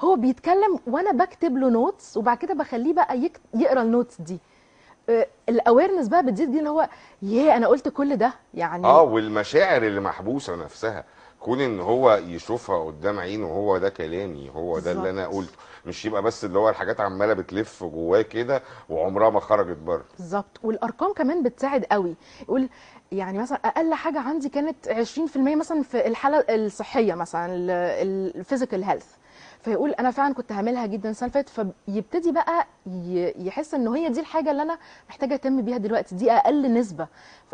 هو 0.00 0.16
بيتكلم 0.16 0.78
وأنا 0.86 1.12
بكتب 1.12 1.56
له 1.56 1.70
notes 1.70 2.16
وبعد 2.16 2.36
كده 2.38 2.54
بخليه 2.54 2.92
بقى 2.94 3.18
يك... 3.18 3.40
يقرأ 3.54 3.82
ال 3.82 3.88
notes 3.88 4.20
دي. 4.20 4.38
ال 5.48 5.54
awareness 5.54 6.08
بقى 6.08 6.26
بتزيد 6.26 6.50
دي 6.52 6.58
اللي 6.58 6.70
هو 6.70 6.88
ياه 7.22 7.56
أنا 7.56 7.66
قلت 7.66 7.88
كل 7.88 8.16
ده؟ 8.16 8.32
يعني 8.54 8.86
آه 8.86 9.02
والمشاعر 9.02 9.82
اللي 9.82 10.00
محبوسة 10.00 10.56
نفسها. 10.56 11.04
كون 11.40 11.60
إن 11.60 11.80
هو 11.80 12.14
يشوفها 12.14 12.84
قدام 12.84 13.18
عينه 13.18 13.46
هو 13.46 13.78
ده 13.78 13.88
كلامي 13.88 14.50
هو 14.50 14.78
ده 14.78 14.92
اللي 14.92 15.10
أنا. 15.10 15.26
قلته. 15.26 15.52
مش 15.86 16.04
يبقى 16.04 16.22
بس 16.22 16.44
اللي 16.44 16.58
هو 16.58 16.68
الحاجات 16.68 17.00
عمالة 17.00 17.32
بتلف 17.34 17.84
جواه 17.84 18.22
كده 18.22 18.62
وعمرها 18.88 19.30
ما 19.30 19.40
خرجت 19.40 19.76
بره. 19.78 20.04
بالظبط. 20.18 20.60
والأرقام 20.62 21.12
كمان 21.12 21.42
بتساعد 21.42 21.84
قوي. 21.84 22.14
يقول 22.42 22.68
يعني 23.12 23.38
مثلا 23.38 23.58
أقل 23.64 23.94
حاجة 23.94 24.20
عندي 24.20 24.48
كانت 24.48 24.88
20% 24.88 25.36
مثلا 25.36 25.82
في 25.82 26.06
الحالة 26.06 26.44
الصحية 26.48 27.14
مثلا 27.14 27.46
ال 28.02 28.11
physical 28.11 28.84
health 28.84 29.06
فيقول 29.62 29.90
أنا 29.90 30.10
فعلا 30.10 30.34
كنت 30.34 30.52
مهملها 30.52 30.86
جدا 30.86 31.10
السنة 31.10 31.28
اللي 31.28 31.44
فاتت 31.44 31.70
فيبتدي 31.88 32.32
بقى 32.32 32.66
يحس 33.38 33.74
إن 33.74 33.88
هي 33.88 34.08
دي 34.08 34.20
الحاجة 34.20 34.50
اللي 34.50 34.62
أنا 34.62 34.78
محتاجة 35.08 35.34
أهتم 35.34 35.62
بيها 35.62 35.76
دلوقتي 35.76 36.14
دي 36.14 36.32
أقل 36.32 36.74
نسبة. 36.74 37.06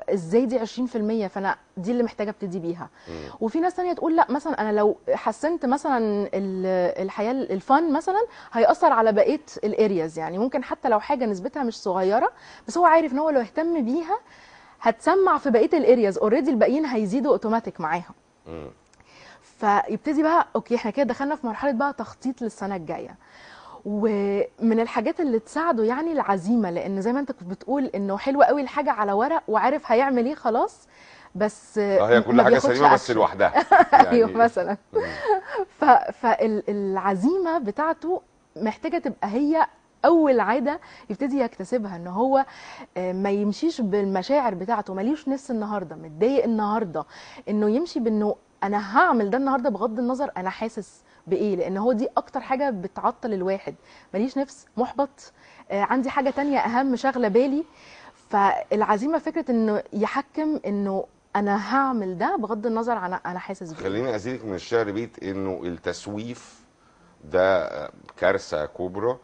إزاي 0.08 0.46
دي 0.46 0.58
20% 0.58 1.26
فأنا 1.28 1.56
دي 1.76 1.90
اللي 1.90 2.02
محتاجة 2.02 2.30
أبتدي 2.30 2.58
بيها. 2.58 2.88
وفي 3.40 3.60
ناس 3.60 3.74
تانية 3.74 3.92
تقول 3.92 4.16
لأ 4.16 4.26
مثلا 4.30 4.60
أنا 4.60 4.72
لو 4.72 4.96
حسنت 5.14 5.66
مثلا 5.66 5.98
ال- 6.34 7.02
الحياة 7.02 7.32
ال 7.32 7.47
fun 7.47 7.92
مثلا 7.92 8.26
هيأثر 8.52 8.92
على 8.92 9.12
بقية 9.12 9.40
ال 9.64 9.73
areas 9.73 10.18
يعني. 10.18 10.38
ممكن 10.38 10.64
حتى 10.64 10.88
لو 10.88 11.00
حاجة 11.00 11.26
نسبتها 11.26 11.62
مش 11.62 11.76
صغيرة 11.82 12.30
بس 12.68 12.78
هو 12.78 12.84
عارف 12.84 13.12
إن 13.12 13.18
هو 13.18 13.30
لو 13.30 13.40
اهتم 13.40 13.84
بيها 13.84 14.18
هتسمع 14.80 15.38
في 15.38 15.50
بقية 15.50 15.70
ال 15.78 15.85
areas 15.85 16.18
already 16.18 16.50
الباقيين 16.50 16.86
هيزيدوا 16.86 17.32
اوتوماتيك 17.32 17.80
معاهم 17.80 18.14
مم. 18.46 18.70
فيبتدي 19.58 20.22
بقى 20.22 20.46
okay 20.56 20.74
إحنا 20.74 20.90
كده 20.90 21.04
دخلنا 21.04 21.36
في 21.36 21.46
مرحلة 21.46 21.72
بقى 21.72 21.92
تخطيط 21.92 22.42
للسنة 22.42 22.76
الجاية. 22.76 23.16
ومن 23.84 24.80
الحاجات 24.80 25.20
اللي 25.20 25.38
تساعده 25.38 25.84
يعني 25.84 26.12
العزيمة 26.12 26.70
لأن 26.70 27.00
زي 27.00 27.12
ما 27.12 27.20
أنت 27.20 27.32
كنت 27.32 27.48
بتقول 27.48 27.84
إنه 27.84 28.16
حلو 28.18 28.42
قوي 28.42 28.62
الحاجة 28.62 28.90
على 28.90 29.12
ورق 29.12 29.42
وعارف 29.48 29.92
هيعمل 29.92 30.26
إيه 30.26 30.34
خلاص 30.34 30.88
بس 31.34 31.78
آه 31.78 32.08
هي 32.08 32.20
كل 32.22 32.42
حاجة 32.42 32.58
سليمة 32.58 32.92
بس. 32.94 33.10
لوحدها. 33.10 33.52
أيوه 34.10 34.30
مثلا. 34.30 34.76
فالعزيمه 36.12 37.58
بتاعته 37.58 38.22
محتاجة 38.56 38.98
تبقى 38.98 39.28
هي 39.28 39.66
أول 40.04 40.40
عادة 40.40 40.80
يبتدي 41.10 41.40
يكتسبها 41.40 41.96
إن 41.96 42.06
هو 42.06 42.44
آه، 42.96 43.12
ما 43.12 43.30
يمشيش 43.30 43.80
بالمشاعر 43.80 44.54
بتاعته. 44.54 44.94
ماليش 44.94 45.28
نفس 45.28 45.50
النهارده 45.50 45.96
متضايق 45.96 46.44
النهارده. 46.44 47.04
إنه 47.48 47.70
يمشي 47.70 48.00
بإنه 48.00 48.36
أنا 48.64 48.98
هعمل 48.98 49.30
ده 49.30 49.38
النهارده 49.38 49.70
بغض 49.70 49.98
النظر 49.98 50.30
أنا 50.36 50.50
حاسس 50.50 51.02
بايه 51.26 51.56
لأن 51.56 51.76
هو 51.76 51.92
دي 51.92 52.08
أكتر 52.16 52.40
حاجة 52.40 52.70
بتعطل 52.70 53.32
الواحد. 53.32 53.74
ماليش 54.14 54.38
نفس 54.38 54.66
محبط. 54.76 55.32
آه، 55.70 55.80
عندي 55.82 56.10
حاجة 56.10 56.30
تانية 56.30 56.58
اهم 56.58 56.96
شاغله 56.96 57.28
بالي. 57.28 57.64
فالعزيمه 58.28 59.18
فكره 59.18 59.50
انه 59.50 59.82
يحكم 59.92 60.60
انه 60.66 61.04
أنا 61.36 61.74
هعمل 61.76 62.18
ده 62.18 62.36
بغض 62.36 62.66
النظر 62.66 62.92
عن 62.92 63.12
أنا 63.12 63.38
حاسس 63.38 63.72
بإيه. 63.72 63.84
خليني 63.84 64.14
أزيدك 64.14 64.44
من 64.44 64.54
الشعر 64.54 64.90
بيت 64.90 65.22
إنه 65.22 65.60
التسويف 65.64 66.60
ده 67.24 67.68
كارثة 68.16 68.66
كبرى. 68.66 69.16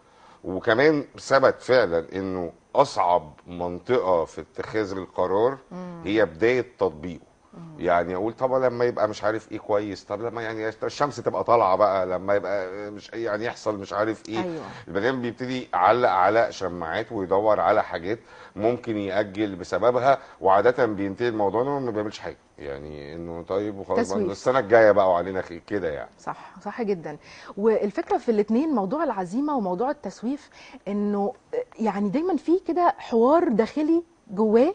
وكمان 0.45 1.05
ثبت 1.19 1.63
فعلا 1.63 2.07
إنه 2.15 2.53
أصعب 2.75 3.33
منطقة 3.47 4.25
في 4.25 4.41
اتخاذ 4.41 4.93
القرار 4.93 5.59
هي 6.05 6.25
بداية 6.27 6.67
تطبيقه. 6.79 7.30
يعني 7.79 8.15
أقول 8.15 8.33
طب 8.33 8.53
لما 8.55 8.85
يبقى 8.85 9.09
مش 9.09 9.25
عارف 9.25 9.53
إيه 9.53 9.59
كويس 9.59 10.05
طب 10.05 10.23
لما 10.23 10.43
يعني 10.43 10.69
الشمس 10.69 11.17
تبقى 11.17 11.45
طالعة 11.45 11.77
بقى 11.77 12.07
لما 12.07 12.35
يبقى 12.35 12.91
مش 12.91 13.11
يعني 13.13 13.45
يحصل 13.45 13.79
مش 13.79 13.93
عارف 13.93 14.29
إيه. 14.29 14.43
أيوه. 14.43 14.61
البني 14.89 15.13
بيبتدي 15.13 15.69
يعلق 15.75 16.09
على 16.09 16.53
شماعات 16.53 17.13
ويدور 17.13 17.61
على 17.61 17.83
حاجات 17.83 18.19
ممكن 18.57 18.97
يأجل 18.97 19.57
بسببها 19.57 20.19
وعادة 20.41 20.87
بينتهي 20.87 21.29
الموضوع 21.29 21.63
إنه 21.63 21.79
ما 21.79 21.91
بيعملش 21.91 22.19
حاجة. 22.19 22.37
يعني 22.59 23.15
إنه 23.15 23.43
طيب 23.43 23.79
وخلاص. 23.79 24.13
السنة 24.13 24.59
الجاية 24.59 24.93
بقى 24.93 25.11
وعلينا 25.11 25.41
كده 25.41 25.89
يعني. 25.89 26.11
صح 26.19 26.55
صح 26.65 26.83
جدا. 26.83 27.17
والفكرة 27.57 28.17
في 28.19 28.31
الاثنين 28.31 28.69
موضوع 28.69 29.05
العزيمة 29.05 29.57
وموضوع 29.57 29.91
التسويف 29.91 30.51
إنه 30.89 31.33
يعني 31.79 32.09
دايما 32.09 32.37
في 32.37 32.53
كده 32.69 32.95
حوار 32.99 33.49
داخلي 33.49 34.03
جواه 34.31 34.75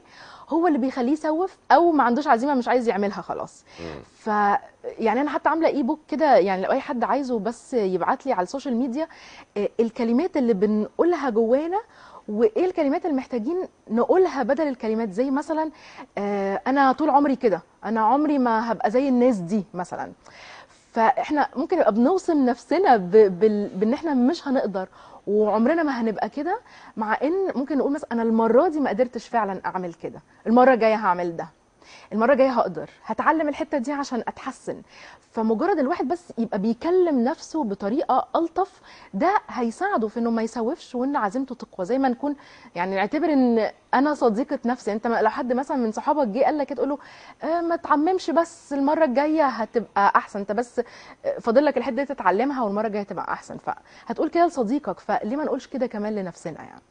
هو 0.50 0.68
اللي 0.68 0.78
بيخليه 0.80 1.12
يسوف 1.12 1.58
أو 1.72 1.92
ما 1.92 2.04
عندوش 2.04 2.28
عزيمة 2.28 2.54
مش 2.54 2.68
عايز 2.68 2.88
يعملها 2.88 3.22
خلاص. 3.22 3.64
ف 4.18 4.28
يعني 4.84 5.22
أنا 5.22 5.30
حتى 5.30 5.50
عاملة 5.50 5.68
e-book 5.68 6.00
كده 6.08 6.36
يعني 6.38 6.62
لو 6.62 6.72
أي 6.72 6.80
حد 6.80 7.04
عايزه 7.04 7.40
بس 7.40 7.74
يبعت 7.74 8.26
لي 8.26 8.32
على 8.34 8.44
ال 8.44 8.49
social 8.49 8.76
media 8.76 9.08
آه، 9.58 9.70
الكلمات 9.80 10.38
اللي 10.38 10.54
بنقولها 10.54 11.30
جوانا 11.30 11.80
وإيه 12.28 12.66
الكلمات 12.66 13.06
اللي 13.06 13.18
محتاجين 13.18 13.68
نقولها 13.90 14.44
بدل 14.44 14.68
الكلمات 14.68 15.12
زي 15.12 15.32
مثلا 15.32 15.72
آه، 16.18 16.62
أنا 16.68 16.92
طول 16.92 17.10
عمري 17.10 17.36
كده 17.36 17.62
أنا 17.86 18.02
عمري 18.02 18.40
ما 18.40 18.72
هبقى 18.72 18.92
زي 18.92 19.08
الناس 19.10 19.38
دي 19.38 19.64
مثلا 19.74 20.12
فإحنا 20.92 21.48
ممكن 21.56 21.78
نبقى 21.78 21.94
بنوصم 21.94 22.46
نفسنا. 22.46 22.98
بإن 22.98 23.94
إحنا 23.94 24.14
مش 24.14 24.48
هنقدر 24.48 24.88
وعمرنا 25.28 25.84
ما 25.84 26.02
هنبقى 26.02 26.30
كده 26.30 26.60
مع 26.98 27.18
إن 27.24 27.52
ممكن 27.56 27.78
نقول 27.78 27.94
مثلا 27.94 28.12
أنا 28.12 28.24
المرة 28.24 28.68
دي 28.68 28.80
ما 28.80 28.90
قدرتش 28.90 29.28
فعلا 29.28 29.62
أعمل 29.66 29.94
كده. 29.94 30.22
المرة 30.48 30.74
الجاية 30.74 30.96
هعمل 30.96 31.36
ده. 31.38 31.48
المرة 32.14 32.34
الجاية 32.34 32.50
هقدر. 32.52 32.90
هتعلم 33.06 33.50
الحتة 33.50 33.78
دي 33.78 33.92
عشان 33.92 34.20
أتحسن. 34.28 34.82
فمجرد 35.36 35.80
الواحد 35.80 36.08
بس 36.08 36.34
يبقى 36.38 36.60
بيكلم 36.60 37.24
نفسه 37.24 37.64
بطريقة 37.64 38.28
ألطف 38.36 38.82
ده 39.14 39.42
هيساعده 39.48 40.08
في 40.08 40.20
إنه 40.20 40.30
ما 40.32 40.42
يسوفش 40.42 40.96
وإن 40.96 41.16
عزيمته 41.16 41.56
تقوى. 41.56 41.86
زي 41.86 41.98
ما 41.98 42.10
نكون 42.10 42.36
يعني 42.76 42.96
نعتبر 42.96 43.34
إن 43.34 43.70
أنا 43.94 44.14
صديقة 44.14 44.60
نفسي. 44.66 44.92
أنت 44.92 45.08
لو 45.08 45.30
حد 45.30 45.54
مثلا 45.54 45.78
من 45.78 45.92
صحابك 45.92 46.28
جه 46.28 46.44
قال 46.44 46.58
لك 46.58 46.70
تقول 46.74 46.90
له 46.90 46.98
آه 47.44 47.62
ما 47.62 47.76
تعممش 47.76 48.30
بس 48.30 48.74
المرة 48.74 49.06
الجاية 49.06 49.46
هتبقى 49.48 50.14
أحسن. 50.16 50.40
أنت 50.40 50.52
بس 50.52 50.82
آه، 51.26 51.40
فاضل 51.40 51.66
لك 51.66 51.78
الحتة 51.78 51.96
دي 51.96 52.06
تتعلمها 52.06 52.64
والمرة 52.64 52.88
الجاية 52.88 53.02
هتبقى 53.04 53.34
أحسن. 53.34 53.58
فهتقول 53.58 54.30
كده 54.30 54.46
لصديقك 54.46 55.00
فليه 55.00 55.36
ما 55.36 55.44
نقولش 55.44 55.68
كده 55.68 55.88
كمان 55.88 56.16
لنفسنا 56.16 56.64
يعني؟ 56.64 56.82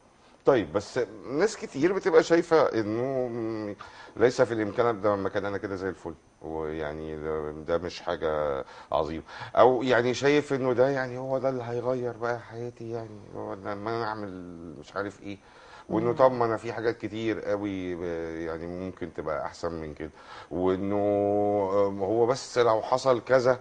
طيب 0.45 0.73
بس 0.73 0.99
ناس 1.29 1.57
كتير 1.57 1.93
بتبقى 1.93 2.23
شايفة 2.23 2.61
إنه 2.79 3.75
ليس 4.17 4.41
في 4.41 4.53
الإمكان 4.53 4.85
ابدا 4.85 5.09
لما 5.15 5.29
كان 5.29 5.45
أنا 5.45 5.57
كده 5.57 5.75
زي 5.75 5.89
الفل 5.89 6.13
ويعني 6.41 7.15
ده- 7.63 7.77
مش 7.77 8.01
حاجة 8.01 8.65
عظيمة. 8.91 9.23
أو 9.55 9.83
يعني 9.83 10.13
شايف 10.13 10.53
إنه 10.53 10.73
ده 10.73 10.89
يعني 10.89 11.17
هو 11.17 11.37
ده 11.37 11.49
اللي 11.49 11.63
هيغير 11.63 12.17
بقى 12.17 12.39
حياتي 12.39 12.89
يعني 12.91 13.19
هو 13.35 13.53
لما 13.53 13.73
أنا 13.89 14.03
أعمل 14.03 14.29
مش 14.79 14.95
عارف 14.95 15.21
إيه. 15.23 15.37
وإنه 15.89 16.13
طب 16.13 16.31
ما 16.31 16.45
أنا 16.45 16.57
في 16.57 16.73
حاجات 16.73 16.97
كتير 16.97 17.41
قوي 17.41 17.91
يعني 18.45 18.67
ممكن 18.67 19.13
تبقى 19.13 19.45
أحسن 19.45 19.71
من 19.73 19.93
كده. 19.93 20.11
وإنه 20.51 20.95
هو 22.03 22.25
بس 22.25 22.57
لو 22.57 22.81
حصل 22.81 23.21
كذا 23.21 23.59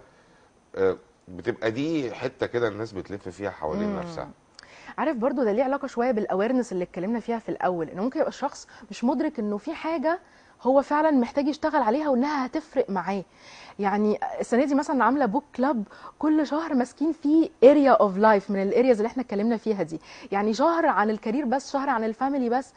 آه، 0.77 0.97
بتبقى 1.29 1.71
دي 1.71 2.13
حتة 2.15 2.47
كده 2.47 2.69
الناس 2.69 2.93
بتلف 2.93 3.29
فيها 3.29 3.51
حوالين. 3.51 3.97
نفسها. 3.97 4.31
عارف 4.99 5.17
برضو 5.17 5.43
ده 5.45 5.53
ليه 5.53 5.65
علاقة 5.65 5.87
شوية 5.89 6.11
بالاويرنس 6.11 6.73
اللي 6.73 6.85
اتكلمنا 6.85 7.21
فيها 7.21 7.39
في 7.39 7.49
الأول 7.49 7.89
انه 7.89 8.03
ممكن 8.03 8.19
يبقى 8.19 8.29
الشخص 8.29 8.69
مش 8.91 9.05
مدرك 9.05 9.39
إنه 9.39 9.57
في 9.57 9.75
حاجة 9.75 10.21
هو 10.63 10.83
فعلا 10.83 11.11
محتاج 11.11 11.49
يشتغل 11.49 11.83
عليها 11.83 12.09
وإنها 12.09 12.47
هتفرق 12.47 12.91
معاه. 12.91 13.25
يعني 13.79 14.19
السنة 14.41 14.65
دي 14.65 14.75
مثلا 14.75 15.05
عاملة 15.05 15.27
book 15.27 15.45
club 15.57 15.85
كل 16.19 16.47
شهر 16.47 16.75
ماسكين 16.75 17.13
فيه 17.13 17.49
area 17.65 17.91
of 17.91 18.17
life 18.19 18.51
من 18.51 18.63
ال 18.63 18.68
areas 18.68 18.97
اللي 18.97 19.07
إحنا 19.07 19.23
اتكلمنا 19.23 19.57
فيها 19.57 19.83
دي. 19.83 20.01
يعني 20.33 20.55
شهر 20.55 20.87
عن 20.87 21.11
ال 21.11 21.16
career 21.16 21.45
بس 21.45 21.73
شهر 21.73 21.89
عن 21.91 22.05
ال 22.05 22.11
family 22.11 22.49
بس. 22.49 22.73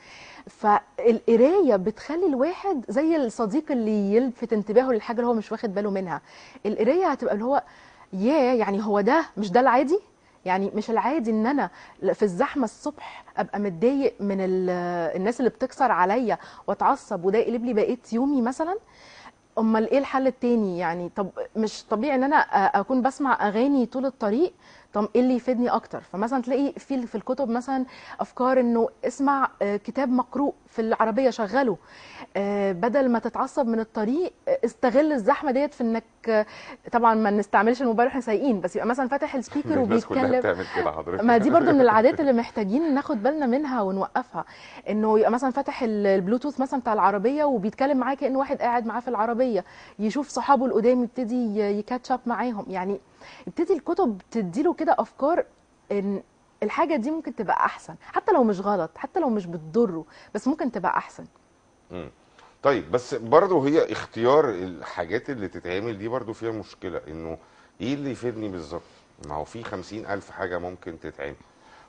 فالقراية 0.47 1.75
بتخلي 1.75 2.25
الواحد 2.25 2.85
زي 2.89 3.15
الصديق 3.15 3.71
اللي 3.71 4.15
يلفت 4.15 4.53
انتباهه 4.53 4.91
للحاجة 4.91 5.17
اللي 5.17 5.27
هو 5.27 5.33
مش 5.33 5.51
واخد 5.51 5.73
باله 5.73 5.91
منها. 5.91 6.21
القراية 6.65 7.07
هتبقى 7.07 7.33
اللي 7.33 7.45
هو 7.45 7.63
ياه 8.13 8.53
يعني 8.53 8.85
هو 8.85 9.01
ده 9.01 9.25
مش 9.37 9.51
ده 9.51 9.59
العادي؟ 9.59 9.99
يعني 10.45 10.71
مش 10.75 10.89
العادي 10.89 11.31
إن 11.31 11.45
أنا 11.47 11.69
في 12.13 12.23
الزحمة 12.23 12.63
الصبح 12.63 13.25
أبقى 13.37 13.59
متضايق 13.59 14.13
من 14.19 14.41
ال- 14.41 14.69
الناس 15.15 15.39
اللي 15.39 15.49
بتكسر 15.49 15.91
عليا 15.91 16.37
وأتعصب 16.67 17.25
وده 17.25 17.37
يقلب 17.39 17.65
لي 17.65 17.73
بقية 17.73 17.97
يومي 18.13 18.41
مثلا؟ 18.41 18.77
أمال 19.57 19.89
إيه 19.91 19.97
الحل 19.97 20.27
التاني؟ 20.27 20.79
يعني 20.79 21.09
طب 21.15 21.29
مش 21.55 21.83
طبيعي 21.89 22.15
إن 22.15 22.23
أنا 22.23 22.35
أكون 22.79 23.01
بسمع 23.01 23.47
أغاني 23.47 23.85
طول 23.85 24.05
الطريق 24.05 24.53
طب 24.93 25.09
إيه 25.15 25.21
اللي 25.21 25.33
يفيدني 25.35 25.69
أكتر؟ 25.69 26.01
فمثلا 26.01 26.41
تلاقي 26.41 26.73
في 26.77 27.07
في 27.07 27.15
الكتب 27.15 27.49
مثلا 27.49 27.85
أفكار 28.19 28.59
إنه 28.59 28.89
اسمع 29.05 29.49
آه، 29.61 29.77
كتاب 29.77 30.09
مقروء 30.09 30.53
في 30.77 30.81
العربية 30.83 31.29
شغله. 31.29 31.77
آه، 32.37 32.71
بدل 32.71 33.09
ما 33.09 33.19
تتعصب 33.19 33.67
من 33.67 33.79
الطريق 33.79 34.33
آه، 34.47 34.59
استغل 34.65 35.11
الزحمة 35.13 35.51
ديت 35.51 35.73
في 35.73 35.81
إنك 35.83 36.03
آه، 36.29 36.45
طبعا 36.91 37.15
ما 37.15 37.29
نستعملش 37.29 37.81
الموبايل 37.81 38.07
وإحنا 38.07 38.21
سايقين 38.21 38.61
بس 38.61 38.75
يبقى 38.75 38.87
مثلا 38.87 39.07
فاتح 39.07 39.35
السبيكر 39.35 39.79
وبيتكلم. 39.79 40.41
ما 41.23 41.37
دي 41.37 41.49
برضو 41.49 41.71
من 41.71 41.81
العادات 41.87 42.19
اللي 42.19 42.33
محتاجين 42.33 42.93
ناخد 42.93 43.23
بالنا 43.23 43.45
منها 43.45 43.81
ونوقفها. 43.81 44.45
إنه 44.89 45.19
يبقى 45.19 45.31
مثلا 45.31 45.51
فاتح 45.51 45.83
ال- 45.83 46.07
البلوتوث 46.07 46.59
مثلا 46.59 46.79
بتاع 46.79 46.93
العربية 46.93 47.43
وبيتكلم 47.43 47.97
معاه 47.97 48.15
كأنه 48.15 48.39
واحد 48.39 48.57
قاعد 48.61 48.85
معاه 48.85 48.99
في 48.99 49.07
العربية. 49.07 49.65
يشوف 49.99 50.29
صحابه 50.29 50.65
القدام 50.65 51.03
يبتدي 51.03 51.59
يكاتش 51.59 52.11
اب 52.11 52.19
معاهم. 52.25 52.65
يعني 52.69 52.99
يبتدي 53.47 53.73
الكتب 53.73 54.21
تديله 54.31 54.73
كده 54.73 54.95
أفكار 54.99 55.45
إن 55.91 56.21
الحاجة 56.63 56.95
دي 56.95 57.11
ممكن 57.11 57.35
تبقى 57.35 57.65
أحسن 57.65 57.95
حتى 58.01 58.31
لو 58.31 58.43
مش 58.43 58.59
غلط 58.59 58.91
حتى 58.97 59.19
لو 59.19 59.29
مش 59.29 59.45
بتضره 59.45 60.05
بس 60.35 60.47
ممكن 60.47 60.71
تبقى 60.71 60.97
أحسن. 60.97 61.25
مم. 61.91 62.09
طيب 62.63 62.91
بس 62.91 63.13
برضه 63.15 63.67
هي 63.67 63.91
اختيار 63.91 64.49
الحاجات 64.49 65.29
اللي 65.29 65.47
تتعمل 65.47 65.97
دي 65.97 66.07
برضه 66.07 66.33
فيها 66.33 66.51
مشكلة 66.51 67.01
إنه 67.07 67.37
إيه 67.81 67.93
اللي 67.93 68.11
يفيدني 68.11 68.49
بالظبط؟ 68.49 68.81
ما 69.27 69.35
هو 69.35 69.43
في 69.43 69.63
خمسين 69.63 70.05
ألف 70.05 70.31
حاجة 70.31 70.57
ممكن 70.57 70.99
تتعمل 70.99 71.35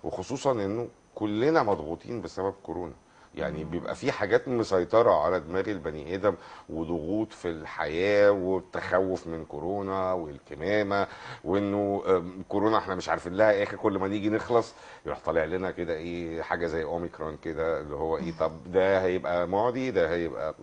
وخصوصا 0.04 0.52
إنه 0.52 0.88
كلنا 1.14 1.62
مضغوطين 1.62 2.20
بسبب 2.22 2.54
كورونا. 2.62 2.94
يعني 3.34 3.64
بيبقى 3.64 3.94
في 3.94 4.12
حاجات 4.12 4.48
مسيطرة 4.48 5.10
على 5.24 5.40
دماغ 5.40 5.70
البني 5.70 6.14
آدم 6.14 6.34
وضغوط 6.68 7.32
في 7.32 7.48
الحياة 7.48 8.30
والتخوف 8.30 9.26
من 9.26 9.44
كورونا 9.44 10.12
والكمامة 10.12 11.06
وإنه 11.44 12.02
كورونا 12.48 12.78
إحنا 12.78 12.94
مش 12.94 13.08
عارفين 13.08 13.32
لها 13.34 13.62
اخر 13.62 13.76
كل 13.76 13.98
ما 13.98 14.08
نيجي 14.08 14.30
نخلص 14.30 14.74
يروح 15.06 15.18
طالع 15.26 15.44
لنا 15.44 15.70
كده 15.70 15.94
إيه 15.94 16.42
حاجة 16.42 16.66
زي 16.66 16.84
أوميكرون 16.84 17.36
كده 17.36 17.80
اللي 17.80 17.94
هو 17.94 18.16
إيه 18.16 18.32
طب 18.40 18.72
ده 18.72 19.02
هيبقى 19.02 19.48
معدي 19.48 19.90
ده 19.90 20.10
هيبقى 20.14 20.54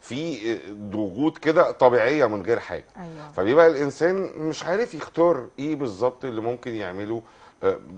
في 0.00 0.58
ضغوط 0.72 1.38
كده 1.38 1.70
طبيعية 1.70 2.26
من 2.26 2.42
غير 2.42 2.58
حاجة. 2.60 2.84
أيوه. 2.96 3.32
فبيبقى 3.32 3.66
الإنسان 3.66 4.30
مش 4.36 4.64
عارف 4.64 4.94
يختار 4.94 5.46
إيه 5.58 5.76
بالظبط 5.76 6.24
اللي 6.24 6.40
ممكن 6.40 6.74
يعمله 6.74 7.16
آه، 7.16 7.22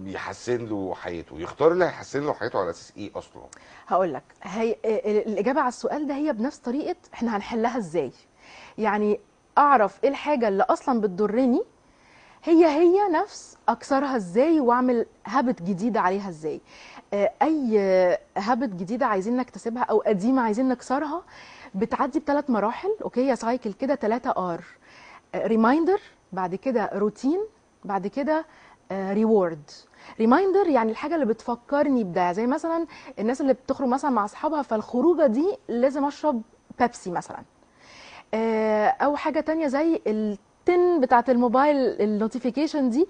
يحسن 0.05 0.67
له 0.67 0.95
حياته 0.95 1.41
يختار 1.41 1.73
اللي 1.73 1.85
هيحسن 1.85 2.27
له 2.27 2.33
حياته 2.33 2.59
على 2.59 2.71
أساس 2.71 2.93
إيه 2.97 3.11
أصلا؟ 3.15 3.43
هقول 3.87 4.15
لك 4.15 4.23
هي 4.43 4.77
الإجابة 5.23 5.61
على 5.61 5.69
السؤال 5.69 6.07
ده 6.07 6.15
هي 6.15 6.33
بنفس 6.33 6.59
طريقة 6.59 6.97
إحنا 7.15 7.37
هنحلها 7.37 7.79
إزاي. 7.79 8.13
يعني 8.79 9.21
أعرف 9.59 10.05
إيه 10.05 10.11
الحاجة 10.11 10.49
اللي 10.49 10.63
أصلا 10.63 11.01
بتضرني 11.01 11.63
هي 12.45 12.67
هي 12.67 13.09
نفس 13.13 13.57
أكسرها 13.69 14.17
إزاي 14.17 14.61
وأعمل 14.61 15.07
هابت 15.27 15.63
جديده 15.63 16.01
عليها 16.01 16.29
إزاي. 16.29 16.61
آه، 17.15 17.33
أي 17.43 17.79
habit 18.37 18.69
جديدة 18.69 19.07
عايزين 19.07 19.37
نكتسبها 19.37 19.83
أو 19.83 19.99
قديمة 20.01 20.43
عايزين 20.43 20.69
نكسرها 20.69 21.23
بتعدي 21.75 22.21
بثلاث 22.21 22.51
مراحل 22.51 22.97
okay؟ 23.03 23.27
هي 23.27 23.35
cycle 23.35 23.73
كده 23.73 23.95
3 23.95 24.31
R 24.31 24.65
reminder 25.37 26.01
بعد 26.33 26.55
كده 26.55 26.91
روتين 26.95 27.41
بعد 27.85 28.07
كده 28.07 28.45
reward 29.13 29.71
reminder 30.21 30.67
يعني 30.69 30.91
الحاجة 30.93 31.15
اللي 31.15 31.27
بتفكرني 31.27 32.05
بده. 32.05 32.33
زي 32.33 32.47
مثلا 32.47 32.87
الناس 33.19 33.41
اللي 33.41 33.53
بتخرج 33.53 33.89
مثلا 33.89 34.11
مع 34.11 34.25
أصحابها 34.25 34.63
فالخروجة 34.63 35.27
دي 35.27 35.57
لازم 35.69 36.05
أشرب 36.05 36.43
بيبسي 36.81 37.11
مثلا. 37.11 37.39
آه، 38.35 38.87
أو 38.87 39.17
حاجة 39.17 39.41
تانية 39.41 39.67
زي 39.67 40.01
ال 40.07 40.25
tone 40.25 41.01
بتاعت 41.01 41.31
الموبايل 41.31 41.77
ال 41.77 41.85
notification 41.85 42.91
دي. 42.91 43.07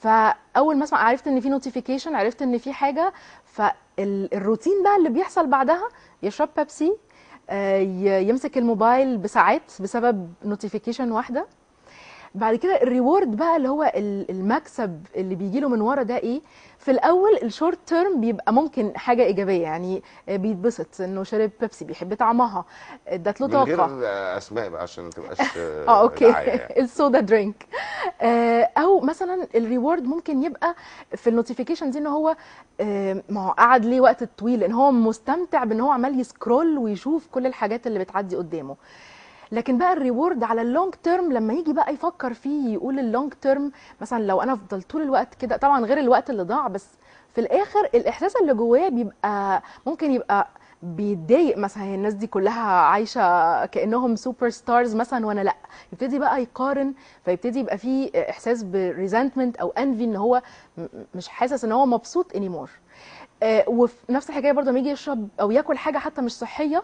فأول 0.00 0.76
ما 0.76 0.84
أسمع 0.84 0.98
عرفت 0.98 1.28
إن 1.28 1.40
في 1.40 1.48
notification 1.48 2.14
عرفت 2.14 2.42
إن 2.42 2.58
في 2.58 2.72
حاجة. 2.72 3.12
فالروتين 3.44 4.82
بقى 4.82 4.96
اللي 4.96 5.08
بيحصل 5.08 5.46
بعدها 5.46 5.88
يشرب 6.22 6.48
بيبسي 6.56 6.96
آه، 7.50 7.78
يمسك 8.18 8.58
الموبايل 8.58 9.18
بساعات 9.18 9.72
بسبب 9.80 10.32
notification 10.44 11.12
واحدة. 11.12 11.46
بعد 12.34 12.54
كده 12.56 12.82
ال 12.82 12.90
reward 12.90 13.36
بقى 13.36 13.56
اللي 13.56 13.68
هو 13.68 13.82
ال- 13.82 14.30
المكسب 14.30 15.06
اللي 15.16 15.34
بيجي 15.34 15.60
له 15.60 15.68
من 15.68 15.80
ورا 15.80 16.02
ده 16.02 16.16
إيه؟ 16.16 16.40
في 16.78 16.90
الأول 16.90 17.38
ال 17.42 17.48
short 17.48 17.78
term 17.86 18.20
بيبقى 18.20 18.52
ممكن 18.52 18.92
حاجة 18.96 19.22
إيجابية 19.22 19.62
يعني 19.62 20.02
بيتبسط 20.28 21.00
إنه 21.00 21.22
شرب 21.24 21.50
بيبسي 21.60 21.84
بيحب 21.84 22.14
طعمها. 22.14 22.64
ادت 23.08 23.40
له 23.40 23.46
من 23.46 23.56
غير 23.56 23.76
طاقة. 23.76 24.06
آه، 24.06 24.36
أسماء 24.36 24.68
بقى 24.68 24.82
عشان 24.82 25.04
ما 25.04 25.10
تبقاش 25.10 25.38
آه 25.88 26.00
okay. 26.02 26.24
يعني. 26.24 26.80
ال 26.82 26.90
soda 26.90 27.20
drink 27.20 27.66
آه، 28.22 28.70
أو 28.78 29.00
مثلا 29.00 29.46
ال 29.54 29.61
reward 29.61 30.04
ممكن 30.04 30.42
يبقى 30.42 30.74
في 31.16 31.30
ال 31.30 31.35
notification 31.35 31.90
دي 31.90 31.98
إن 31.98 32.06
هو 32.06 32.36
آه، 32.80 33.22
ما 33.28 33.46
هو 33.46 33.50
قعد 33.50 33.84
ليه 33.84 34.00
وقت 34.00 34.24
طويل 34.24 34.64
ان 34.64 34.72
هو 34.72 34.92
مستمتع 34.92 35.64
بإن 35.64 35.80
هو 35.80 35.90
عمال 35.90 36.20
ي 36.20 36.28
scroll 36.28 36.78
ويشوف 36.78 37.26
كل 37.32 37.46
الحاجات 37.46 37.86
اللي 37.86 37.98
بتعدي 37.98 38.36
قدامه. 38.36 38.76
لكن 39.52 39.78
بقى 39.78 39.92
ال 39.92 39.99
reward 39.99 40.44
على 40.44 40.62
ال 40.62 40.68
long 40.68 40.94
term 40.94 41.32
لما 41.32 41.54
يجي 41.54 41.72
بقى 41.72 41.94
يفكر 41.94 42.34
فيه 42.34 42.72
يقول 42.74 42.98
ال 42.98 43.05
long 43.05 43.32
term 43.32 43.72
مثلا 44.00 44.22
لو 44.22 44.42
أنا 44.42 44.52
افضل 44.52 44.82
طول 44.82 45.02
الوقت 45.02 45.34
كده 45.34 45.56
طبعا 45.56 45.84
غير 45.84 45.98
الوقت 45.98 46.30
اللي 46.30 46.42
ضاع 46.42 46.68
بس 46.68 46.86
في 47.34 47.40
الآخر 47.40 47.84
الإحساس 47.94 48.36
اللي 48.36 48.54
جواه 48.54 48.88
بيبقى 48.88 49.62
ممكن 49.86 50.10
يبقى 50.12 50.48
بيتضايق 50.82 51.58
مثلا 51.58 51.82
هي 51.84 51.94
الناس 51.94 52.14
دي 52.14 52.26
كلها 52.26 52.62
عايشة 52.70 53.66
كأنهم 53.66 54.16
superstars 54.16 54.94
مثلا 54.96 55.26
وأنا 55.26 55.40
لأ؟ 55.40 55.54
يبتدي 55.92 56.18
بقى 56.18 56.42
يقارن 56.42 56.94
فيبتدي 57.24 57.58
يبقى 57.60 57.78
فيه 57.78 58.10
إحساس 58.30 58.62
ب 58.62 58.71
resentment 58.71 59.56
أو 59.56 59.70
envy 59.70 60.04
إن 60.04 60.16
هو 60.16 60.42
مش 61.14 61.28
حاسس 61.28 61.64
إن 61.64 61.72
هو 61.72 61.86
مبسوط 61.86 62.36
anymore 62.36 62.70
وفي 63.66 64.12
نفس 64.12 64.30
الحكاية 64.30 64.52
برضه 64.52 64.70
لما 64.70 64.78
يجي 64.78 64.90
يشرب 64.90 65.28
أو 65.40 65.50
ياكل 65.50 65.78
حاجة 65.78 65.98
حتى 65.98 66.22
مش 66.22 66.32
صحية 66.38 66.82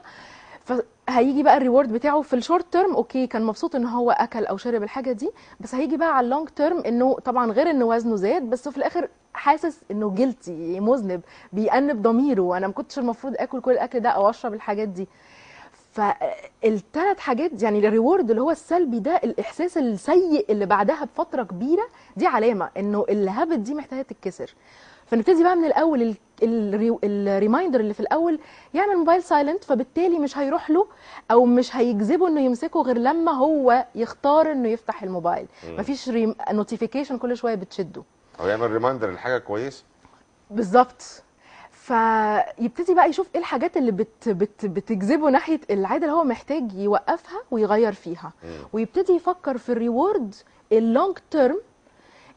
فهيجي 0.65 1.43
بقى 1.43 1.57
ال 1.57 1.62
reward 1.62 1.93
بتاعه 1.93 2.23
في 2.23 2.37
ال 2.37 2.43
short 2.43 2.73
term 2.73 2.95
okay 2.95 3.27
كان 3.27 3.43
مبسوط 3.45 3.75
إن 3.75 3.87
هو 3.87 4.11
أكل 4.11 4.47
أو 4.47 4.57
شرب 4.57 4.83
الحاجة 4.83 5.13
دي 5.13 5.31
بس 5.61 5.75
هيجي 5.75 5.97
بقى 5.97 6.17
على 6.17 6.25
ال 6.25 6.30
long 6.30 6.49
term 6.49 6.79
إنه 6.79 7.15
طبعا 7.15 7.53
غير 7.53 7.71
إن 7.71 7.83
وزنه 7.83 8.17
زاد 8.17 8.43
بس 8.43 8.69
في 8.69 8.77
الآخر 8.77 9.09
حاسس 9.35 9.81
إنه 9.91 10.11
guilty 10.11 10.81
مذنب 10.81 11.21
بيأنب 11.53 12.03
ضميره 12.03 12.57
أنا 12.57 12.67
ما 12.67 12.73
كنتش 12.73 12.99
المفروض 12.99 13.35
آكل 13.39 13.61
كل 13.61 13.71
الأكل 13.71 14.01
ده 14.01 14.09
أو 14.09 14.31
أشرب 14.31 14.55
الحاجات 14.55 14.89
دي. 14.89 15.09
فالثلاث 15.93 17.19
حاجات 17.19 17.63
يعني 17.63 17.79
ال 17.89 17.95
reward 17.95 18.31
اللي 18.31 18.43
هو 18.43 18.51
السلبي 18.51 18.99
ده 19.01 19.17
الإحساس 19.17 19.79
السيء 19.79 20.47
اللي 20.53 20.67
بعدها 20.67 21.05
بفترة 21.05 21.43
كبيرة 21.43 21.83
دي 22.17 22.27
علامة 22.27 22.71
إنه 22.77 23.05
ال 23.09 23.17
habit 23.17 23.59
دي 23.59 23.75
محتاجة 23.75 24.03
تتكسر. 24.03 24.55
فنبتدي 25.11 25.43
بقى 25.43 25.57
من 25.57 25.65
الأول 25.65 26.03
ال- 26.03 26.17
الري- 26.43 26.99
ال 27.05 27.13
reminder 27.13 27.81
اللي 27.81 27.95
في 27.95 28.01
الأول 28.01 28.39
يعمل 28.75 28.97
موبايل 28.97 29.23
silent 29.23 29.65
فبالتالي 29.65 30.19
مش 30.19 30.39
هيروح 30.39 30.71
له 30.71 30.87
أو 31.31 31.45
مش 31.45 31.77
هيجذبه 31.77 32.29
إنه 32.29 32.41
يمسكه 32.41 32.83
غير 32.83 32.99
لما 32.99 33.33
هو 33.33 33.87
يختار 33.95 34.53
إنه 34.53 34.69
يفتح 34.69 35.03
الموبايل. 35.03 35.47
مم. 35.69 35.77
مفيش 35.81 36.09
notification 36.53 37.19
كل 37.19 37.37
شوية 37.37 37.55
بتشده. 37.55 38.03
أو 38.41 38.47
يعمل 38.47 38.71
reminder 38.71 39.11
لحاجة 39.11 39.39
كويسة. 39.39 39.85
بالظبط. 40.51 41.23
فيبتدي 41.71 42.95
بقى 42.95 43.09
يشوف 43.09 43.29
إيه 43.35 43.41
الحاجات 43.41 43.77
اللي 43.77 43.93
بت 43.93 44.29
بت 44.29 44.67
بتجذبه 44.67 45.31
ناحية 45.31 45.61
العادة 45.71 46.07
اللي 46.07 46.17
هو 46.17 46.25
محتاج 46.25 46.73
يوقفها 46.75 47.41
ويغير 47.51 47.93
فيها. 47.93 48.33
مم. 48.45 48.51
ويبتدي 48.73 49.13
يفكر 49.13 49.59
في 49.59 49.73
ال 49.73 49.82
reward 49.82 50.35
ال 50.73 50.82
long 50.82 51.19
term 51.31 51.61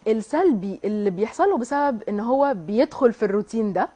السلبي 0.08 0.80
اللي 0.84 1.10
بيحصل 1.10 1.44
له 1.50 1.58
بسبب 1.58 2.04
إن 2.10 2.20
هو 2.20 2.54
بيدخل 2.58 3.14
في 3.14 3.26
الروتين 3.26 3.74
ده 3.74 3.90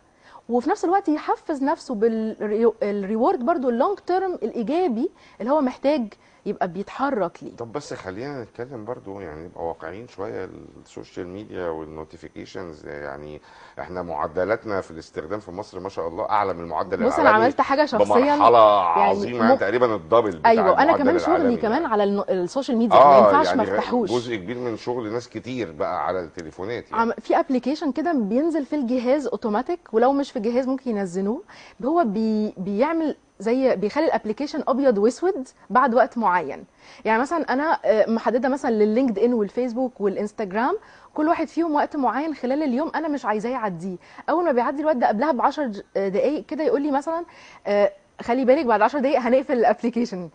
وفي 0.50 0.70
نفس 0.70 0.86
الوقت 0.86 1.10
يحفز 1.10 1.64
نفسه 1.64 1.96
بال 1.96 2.32
reward 2.32 3.40
برضو 3.46 3.70
ال 3.70 3.76
long 3.76 3.98
term 4.00 4.34
الإيجابي 4.34 5.10
اللي 5.42 5.52
هو 5.52 5.62
محتاج 5.62 6.14
يبقى 6.48 6.68
بيتحرك 6.68 7.38
ليه. 7.44 7.56
طب 7.56 7.72
بس 7.72 7.94
خلينا 7.94 8.44
نتكلم 8.44 8.86
برضو 8.86 9.20
يعني 9.20 9.46
نبقى 9.46 9.68
واقعيين 9.68 10.08
شوية 10.08 10.50
ال 10.86 10.92
social 10.92 11.28
media 11.28 11.68
وال 11.68 11.84
notifications 11.84 12.86
يعني 12.88 13.42
إحنا 13.80 14.02
معدلاتنا 14.02 14.82
في 14.82 14.92
الاستخدام 14.92 15.40
في 15.40 15.52
مصر 15.52 15.80
ما 15.80 15.90
شاء 15.90 16.08
الله 16.08 16.30
أعلى 16.30 16.54
من 16.54 16.60
المعدل 16.64 17.06
بص 17.06 17.20
أنا 17.20 17.30
عملت 17.30 17.62
حاجة 17.62 17.86
شخصيا 17.86 18.06
بمرحلة 18.36 18.82
يعني 18.82 19.10
عظيمة 19.10 19.46
يعني 19.46 19.58
تقريبا 19.58 19.96
ال 19.96 20.01
double 20.01 20.32
بتاع 20.38 20.52
أيوه 20.52 20.84
أنا 20.84 20.98
كمان 20.98 21.20
شغلي 21.20 21.58
كمان. 21.58 21.86
على 21.86 22.04
ال 22.04 22.14
social 22.14 22.78
media 22.78 22.98
ما 22.98 23.18
ينفعش 23.18 23.48
ما 23.56 23.64
يعني 23.64 23.78
افتحوش. 23.78 24.12
جزء 24.12 24.36
كبير 24.36 24.58
من 24.58 24.78
شغل 24.78 25.12
ناس 25.14 25.30
كتير 25.30 25.72
بقى 25.72 26.06
على 26.06 26.20
التليفونات 26.20 26.92
يعني. 26.92 27.02
عم- 27.02 27.14
في 27.22 27.40
application 27.40 27.92
كده 27.92 28.14
بينزل 28.14 28.66
في 28.66 28.76
الجهاز 28.76 29.28
اوتوماتيك 29.28 29.80
ولو 29.92 30.14
مش 30.14 30.32
في 30.32 30.38
الجهاز 30.38 30.68
ممكن 30.68 30.92
ينزلوه. 30.98 31.42
هو 31.86 32.04
بي 32.06 32.54
بيعمل 32.58 33.16
زي 33.40 33.76
بيخلي 33.76 34.06
ال 34.06 34.11
application 34.11 34.64
أبيض 34.68 34.98
وأسود 34.98 35.48
بعد 35.70 35.96
وقت 35.96 36.18
معين. 36.18 36.66
يعني 37.06 37.22
مثلا 37.22 37.54
أنا 37.54 37.80
آه، 37.86 38.10
محددة 38.10 38.50
مثلا 38.50 38.72
لللينكد 38.72 39.20
ان 39.20 39.34
والفيسبوك 39.34 40.02
والإنستجرام 40.02 40.78
كل 41.14 41.28
واحد 41.28 41.48
فيهم 41.48 41.76
وقت 41.76 41.96
معين 41.96 42.36
خلال 42.36 42.64
اليوم 42.64 42.92
أنا 42.96 43.08
مش 43.08 43.26
عايزاه 43.26 43.50
يعديه. 43.50 43.98
أول 44.30 44.46
ما 44.46 44.52
بيعدي 44.52 44.82
الوقت 44.82 44.96
ده 44.96 45.08
قبلها 45.08 45.32
ب 45.32 45.42
10 45.42 45.66
دقائق 45.96 46.46
كده 46.46 46.64
يقول 46.64 46.82
لي 46.82 46.92
مثلا 46.92 47.26
آه، 47.68 47.92
خلي 48.22 48.46
بالك 48.46 48.66
بعد 48.66 48.82
10 48.82 49.00
دقائق 49.00 49.20
هنقفل 49.20 49.54
ال 49.54 49.60
application. 49.60 50.30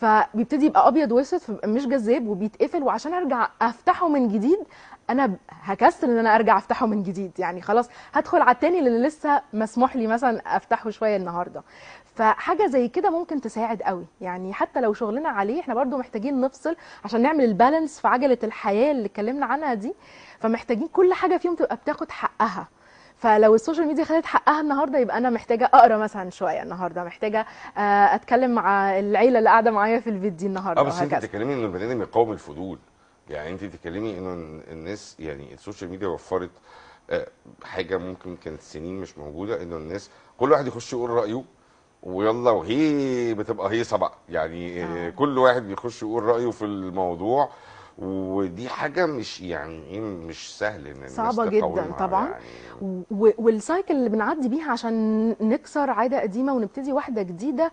فبيبتدي 0.00 0.66
يبقى 0.66 0.88
أبيض 0.88 1.12
وأسود 1.12 1.40
مش 1.64 1.86
جذاب 1.86 2.28
وبيتقفل 2.28 2.82
وعشان 2.82 3.14
أرجع 3.14 3.48
أفتحه 3.62 4.08
من 4.08 4.28
جديد 4.28 4.58
أنا 5.12 5.36
هكسل 5.50 6.10
إن 6.10 6.18
أنا 6.18 6.34
أرجع 6.34 6.58
أفتحه 6.58 6.86
من 6.86 7.02
جديد 7.02 7.32
يعني 7.38 7.62
خلاص 7.62 7.88
هدخل 8.12 8.40
على 8.42 8.50
التاني 8.54 8.78
اللي 8.78 9.06
لسه 9.06 9.42
مسموح 9.52 9.96
لي 9.96 10.06
مثلا 10.06 10.56
أفتحه 10.56 10.90
شوية 10.90 11.16
النهارده. 11.16 11.62
فحاجة 12.14 12.66
زي 12.66 12.88
كده 12.88 13.10
ممكن 13.10 13.40
تساعد 13.40 13.82
قوي 13.82 14.04
يعني 14.20 14.52
حتى 14.54 14.80
لو 14.80 14.92
شغلنا 14.92 15.28
عليه 15.28 15.60
إحنا 15.60 15.74
برضو 15.74 15.96
محتاجين 15.98 16.40
نفصل 16.40 16.76
عشان 17.04 17.22
نعمل 17.22 17.44
ال 17.44 17.51
balance 17.51 18.00
في 18.00 18.08
عجلة 18.08 18.38
الحياة 18.44 18.92
اللي 18.92 19.06
اتكلمنا 19.06 19.46
عنها 19.46 19.74
دي 19.74 19.94
فمحتاجين 20.40 20.88
كل 20.88 21.14
حاجة 21.14 21.36
فيهم 21.36 21.54
تبقى 21.54 21.76
بتاخد 21.76 22.10
حقها. 22.10 22.68
فلو 23.16 23.54
ال 23.54 23.59
social 23.59 23.86
media 23.86 24.04
خدت 24.04 24.26
حقها 24.26 24.60
النهارده 24.60 24.98
يبقى 24.98 25.18
أنا 25.18 25.30
محتاجة 25.30 25.64
أقرأ 25.74 25.96
مثلا 25.96 26.30
شوية 26.30 26.62
النهارده 26.62 27.04
محتاجة 27.04 27.46
آه، 27.78 27.80
أتكلم 28.14 28.50
مع 28.54 28.98
العيلة 28.98 29.38
اللي 29.38 29.50
قاعدة 29.50 29.70
معايا 29.70 30.00
في 30.00 30.10
البيت 30.10 30.32
دي 30.32 30.46
النهارده 30.46 30.80
آه 30.80 30.84
بس 30.84 31.00
أنت 31.02 31.14
بتتكلمي 31.14 31.54
إن 31.54 31.64
البني 31.64 31.84
آدم 31.92 32.02
يقاوم 32.02 32.32
الفضول. 32.32 32.78
يعني 33.30 33.50
انت 33.50 33.64
بتتكلمي 33.64 34.18
انه 34.18 34.62
الناس 34.72 35.16
يعني 35.20 35.54
ال 35.54 35.59
social 35.59 35.90
media 35.90 36.08
وفرت 36.08 36.50
آه، 37.10 37.28
حاجة 37.62 37.96
ممكن 37.96 38.36
كانت 38.36 38.60
سنين 38.60 39.00
مش 39.00 39.18
موجودة 39.18 39.62
انه 39.62 39.76
الناس 39.76 40.10
كل 40.38 40.52
واحد 40.52 40.66
يخش 40.66 40.92
يقول 40.92 41.10
رأيه 41.10 41.44
ويلا 42.02 42.50
وهي 42.50 43.34
بتبقى 43.34 43.70
هيصه 43.70 43.96
بقى 43.96 44.14
يعني 44.28 44.84
آه، 44.84 45.06
آه. 45.06 45.10
كل 45.10 45.38
واحد 45.38 45.62
بيخش 45.62 46.02
يقول 46.02 46.22
رأيه 46.22 46.50
في 46.50 46.64
الموضوع 46.64 47.48
ودي 47.98 48.68
حاجة 48.68 49.06
مش 49.06 49.40
يعني 49.40 49.84
إيه 49.86 50.00
مش 50.00 50.58
سهل 50.58 50.86
إن 50.86 50.96
الناس 50.96 51.16
صعبة 51.16 51.46
جدا 51.46 51.92
طبعا. 51.98 52.28
يعني 52.28 53.04
والسايكل 53.10 53.94
اللي 53.94 54.08
بنعدي 54.08 54.48
بيها 54.48 54.72
عشان 54.72 55.28
نكسر 55.40 55.90
عادة 55.90 56.20
قديمة 56.20 56.54
ونبتدي 56.54 56.92
واحدة 56.92 57.22
جديدة 57.22 57.72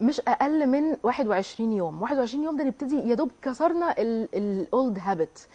مش 0.00 0.20
أقل 0.20 0.66
من 0.66 0.96
21 1.02 1.72
يوم. 1.72 2.02
21 2.02 2.44
يوم 2.44 2.56
ده 2.56 2.64
نبتدي 2.64 3.08
يا 3.08 3.14
دوب 3.14 3.30
كسرنا 3.42 3.94
الأولد 3.98 4.98
هابت 5.02 5.48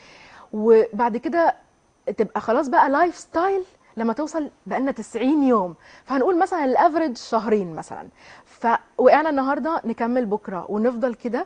وبعد 0.53 1.17
كده 1.17 1.55
تبقى 2.17 2.41
خلاص 2.41 2.67
بقى 2.67 2.89
lifestyle 2.89 3.63
لما 3.97 4.13
توصل 4.13 4.49
بقالنا 4.65 4.91
90 4.91 5.43
يوم. 5.43 5.75
فهنقول 6.05 6.39
مثلا 6.39 6.65
ال 6.65 6.72
average 6.72 7.17
شهرين 7.17 7.75
مثلا. 7.75 8.07
فوقعنا 8.45 9.29
النهارده 9.29 9.81
نكمل 9.85 10.25
بكرة 10.25 10.65
ونفضل 10.69 11.13
كده 11.15 11.45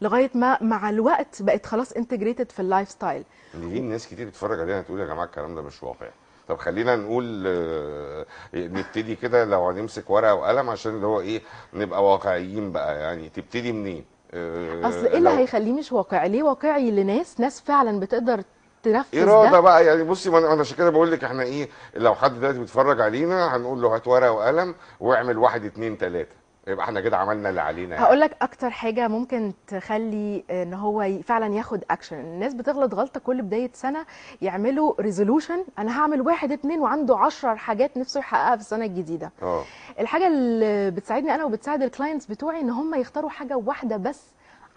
لغاية 0.00 0.30
ما 0.34 0.62
مع 0.62 0.90
الوقت 0.90 1.42
بقت 1.42 1.66
خلاص 1.66 1.92
integrated 1.92 2.50
في 2.52 2.60
ال 2.60 2.88
lifestyle 2.90 3.24
في 3.52 3.80
ناس 3.80 4.06
كتير 4.08 4.26
بتتفرج 4.28 4.60
علينا 4.60 4.82
تقول 4.82 5.00
يا 5.00 5.06
جماعة 5.06 5.24
الكلام 5.24 5.54
ده 5.54 5.62
مش 5.62 5.82
واقع. 5.82 6.06
طب 6.48 6.56
خلينا 6.58 6.96
نقول 6.96 7.44
آه، 7.46 8.26
نبتدي 8.54 9.14
كده 9.16 9.44
لو 9.44 9.68
هنمسك 9.68 10.10
ورقة 10.10 10.34
وقلم 10.34 10.70
عشان 10.70 10.94
اللي 10.94 11.06
هو 11.06 11.20
إيه 11.20 11.42
نبقى 11.74 12.04
واقعيين 12.04 12.72
بقى. 12.72 13.00
يعني 13.00 13.28
تبتدي 13.28 13.72
منين؟ 13.72 14.04
آه، 14.34 14.88
أصل 14.88 15.06
إيه 15.06 15.18
اللي 15.18 15.30
هيخليه 15.30 15.72
مش 15.72 15.92
واقعي؟ 15.92 16.28
ليه 16.28 16.42
واقعي 16.42 16.90
لناس 16.90 17.40
ناس 17.40 17.60
فعلا 17.60 18.00
بتقدر 18.00 18.42
تنفذ 18.82 19.18
إرادة 19.28 19.50
ده 19.50 19.60
بقى. 19.60 19.86
يعني 19.86 20.02
بصي 20.04 20.30
ما 20.30 20.38
أنا 20.38 20.60
عشان 20.60 20.76
كده 20.76 20.90
بقول 20.90 21.12
لك 21.12 21.24
إحنا 21.24 21.42
إيه 21.42 21.68
لو 21.96 22.14
حد 22.14 22.34
دلوقتي 22.40 22.58
بيتفرج 22.58 23.00
علينا 23.00 23.56
هنقول 23.56 23.82
له 23.82 23.94
هات 23.94 24.08
ورقة 24.08 24.32
وقلم 24.32 24.74
واعمل 25.00 25.38
واحد 25.38 25.64
اتنين 25.64 25.98
تلاتة. 25.98 26.43
يبقى 26.66 26.84
إحنا 26.84 27.00
كده 27.00 27.16
عملنا 27.16 27.48
اللي 27.50 27.60
علينا 27.60 27.94
يعني. 27.94 28.06
هقول 28.06 28.20
لك 28.20 28.36
أكتر 28.42 28.70
حاجة 28.70 29.08
ممكن 29.08 29.52
تخلي 29.66 30.44
إن 30.50 30.74
هو 30.74 31.08
فعلا 31.22 31.54
ياخد 31.54 31.84
اكشن 31.90 32.16
الناس 32.20 32.54
بتغلط 32.54 32.94
غلطة 32.94 33.20
كل 33.20 33.42
بداية 33.42 33.70
سنة 33.74 34.06
يعملوا 34.42 34.94
resolution 35.00 35.64
أنا 35.78 36.00
هعمل 36.00 36.20
واحد 36.20 36.52
اتنين 36.52 36.80
وعنده 36.80 37.18
عشر 37.18 37.56
حاجات 37.56 37.96
نفسه 37.96 38.20
يحققها 38.20 38.56
في 38.56 38.62
السنة 38.62 38.84
الجديدة. 38.84 39.32
آه. 39.42 39.64
الحاجة 40.00 40.26
اللي 40.26 40.90
بتساعدني 40.90 41.34
أنا 41.34 41.44
وبتساعد 41.44 41.82
ال 41.82 41.88
clients 41.88 42.26
بتوعي 42.26 42.60
إن 42.60 42.70
هم 42.70 42.94
يختاروا 42.94 43.30
حاجة 43.30 43.56
واحدة 43.56 43.96
بس 43.96 44.22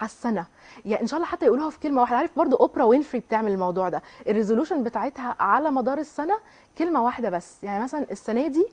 على 0.00 0.08
السنة. 0.08 0.46
يعني 0.84 1.02
إن 1.02 1.06
شاء 1.06 1.16
الله 1.16 1.28
حتى 1.28 1.46
يقولوها 1.46 1.70
في 1.70 1.80
كلمة 1.80 2.00
واحدة. 2.00 2.16
عارف 2.16 2.30
برضو 2.36 2.56
أوبرا 2.56 2.84
وينفري 2.84 3.20
بتعمل 3.20 3.52
الموضوع 3.52 3.88
ده. 3.88 4.02
ال 4.28 4.33
resolution 4.33 4.82
بتاعتها 4.82 5.36
على 5.40 5.70
مدار 5.70 5.98
السنة 5.98 6.34
كلمة 6.78 7.02
واحدة 7.04 7.30
بس. 7.30 7.64
يعني 7.64 7.84
مثلا 7.84 8.06
السنة 8.10 8.46
دي 8.46 8.66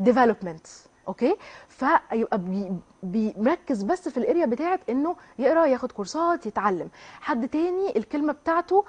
development 0.00 0.66
okay؟ 1.08 1.36
فيبقى 1.68 2.38
بي 2.38 2.72
بي- 3.02 3.34
مركز 3.36 3.82
بس 3.82 4.08
في 4.08 4.16
ال 4.16 4.22
area 4.22 4.46
بتاعت 4.46 4.80
إنه 4.90 5.16
يقرأ 5.38 5.66
ياخد 5.66 5.92
كورسات 5.92 6.46
يتعلم. 6.46 6.88
حد 7.20 7.48
تاني 7.48 7.96
الكلمة 7.96 8.32
بتاعته 8.32 8.84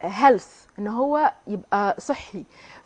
health 0.00 0.64
إن 0.78 0.88
هو 0.88 1.32
يبقى 1.46 1.96
صحي. 1.98 2.44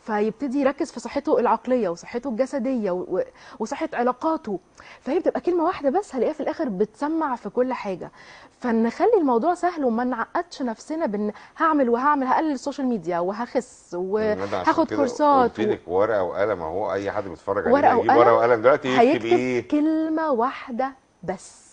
فيبتدي 0.09 0.59
يركز 0.61 0.91
في 0.91 0.99
صحته 0.99 1.39
العقلية 1.39 1.89
وصحته 1.89 2.29
الجسدية 2.29 2.91
و- 2.91 3.05
و- 3.17 3.23
وصحة 3.59 3.89
علاقاته. 3.93 4.59
فهي 5.01 5.19
بتبقى 5.19 5.41
كلمة 5.41 5.63
واحدة 5.63 5.89
بس 5.99 6.15
هلاقيها 6.15 6.33
في 6.33 6.39
الآخر 6.39 6.69
بتسمع 6.69 7.35
في 7.35 7.49
كل 7.49 7.73
حاجة. 7.73 8.11
فنخلي 8.59 9.13
الموضوع 9.17 9.53
سهل 9.53 9.85
وما 9.85 10.03
نعقدش 10.03 10.61
نفسنا 10.61 11.05
بإن 11.05 11.31
هعمل 11.57 11.89
وهعمل 11.89 12.27
هقلل 12.27 12.51
ال 12.51 12.56
social 12.56 12.87
media 12.87 13.19
وهخس 13.19 13.89
وهاخد 13.93 14.93
كورسات 14.93 15.49
قلت 15.57 15.59
لك 15.59 15.81
ورقة 15.87 16.23
وقلم 16.23 16.61
أهو 16.61 16.91
أي 16.93 17.11
حد 17.11 17.23
بيتفرج 17.23 17.67
ورقة 17.73 17.75
علينا 17.87 17.91
يجيب 17.99 18.09
وقلم. 18.09 18.19
ورقه 18.19 18.33
وقلم. 18.35 18.61
دلوقتي 18.61 18.87
يكتب 19.13 19.25
إيه؟ 19.25 19.67
كلمة 19.67 20.31
واحدة 20.31 20.91
بس. 21.23 21.68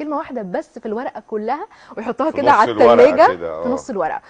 كلمة 0.00 0.16
واحدة 0.16 0.42
بس 0.42 0.78
في 0.78 0.86
الورقة 0.86 1.22
كلها 1.26 1.66
ويحطها 1.96 2.30
كده 2.30 2.52
على 2.52 2.74
كده، 2.74 2.78
في 3.36 3.46
آه. 3.46 3.68
نص 3.68 3.90
الورقة. 3.90 4.20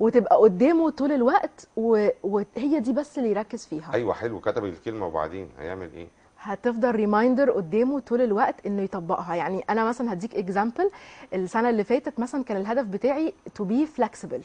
وتبقى 0.00 0.36
قدامه 0.36 0.90
طول 0.90 1.12
الوقت 1.12 1.68
و- 1.76 2.08
وهي 2.22 2.80
دي 2.80 2.92
بس 2.92 3.18
اللي 3.18 3.30
يركز 3.30 3.66
فيها. 3.66 3.90
أيوه 3.94 4.14
حلو 4.14 4.40
كتب 4.40 4.64
الكلمة 4.64 5.06
وبعدين 5.06 5.50
هيعمل 5.58 5.90
إيه؟ 5.94 6.08
هتفضل 6.52 6.90
reminder 6.90 7.50
قدامه 7.50 8.00
طول 8.00 8.20
الوقت 8.20 8.66
إنه 8.66 8.82
يطبقها 8.82 9.34
يعني 9.34 9.64
أنا 9.70 9.84
مثلا 9.84 10.12
هديك 10.12 10.34
example 10.34 10.90
السنة 11.34 11.70
اللي 11.70 11.84
فاتت 11.84 12.20
مثلا 12.20 12.44
كان 12.44 12.56
الهدف 12.56 12.84
بتاعي 12.84 13.32
to 13.54 13.64
be 13.64 13.86
flexible 13.86 14.42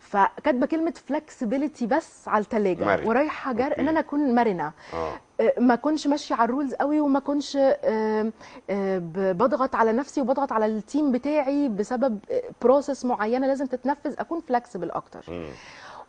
فكاتبة 0.00 0.66
كلمة 0.66 0.94
flexibility 1.06 1.86
بس 1.86 2.28
على 2.28 2.42
الثلاجه 2.42 2.84
مرن. 2.84 3.06
ورايحة 3.06 3.52
جر 3.52 3.64
okay. 3.64 3.80
إن 3.80 3.88
أنا 3.88 4.00
أكون 4.00 4.34
مرنة 4.34 4.72
آه، 4.94 5.52
ما 5.58 5.74
كنش 5.74 6.06
ماشية 6.06 6.34
على 6.34 6.44
ال 6.44 6.49
rules 6.49 6.74
قوي 6.74 7.00
وما 7.00 7.20
كنش 7.20 7.58
بضغط 9.12 9.74
على 9.74 9.92
نفسي 9.92 10.20
وبضغط 10.20 10.52
على 10.52 10.66
ال 10.66 10.75
team 10.75 11.12
بتاعي 11.12 11.68
بسبب 11.68 12.18
process 12.62 13.04
معينة 13.04 13.46
لازم 13.46 13.66
تتنفذ 13.66 14.14
أكون 14.18 14.40
flexible 14.40 14.90
أكتر 14.90 15.24
مم. 15.28 15.48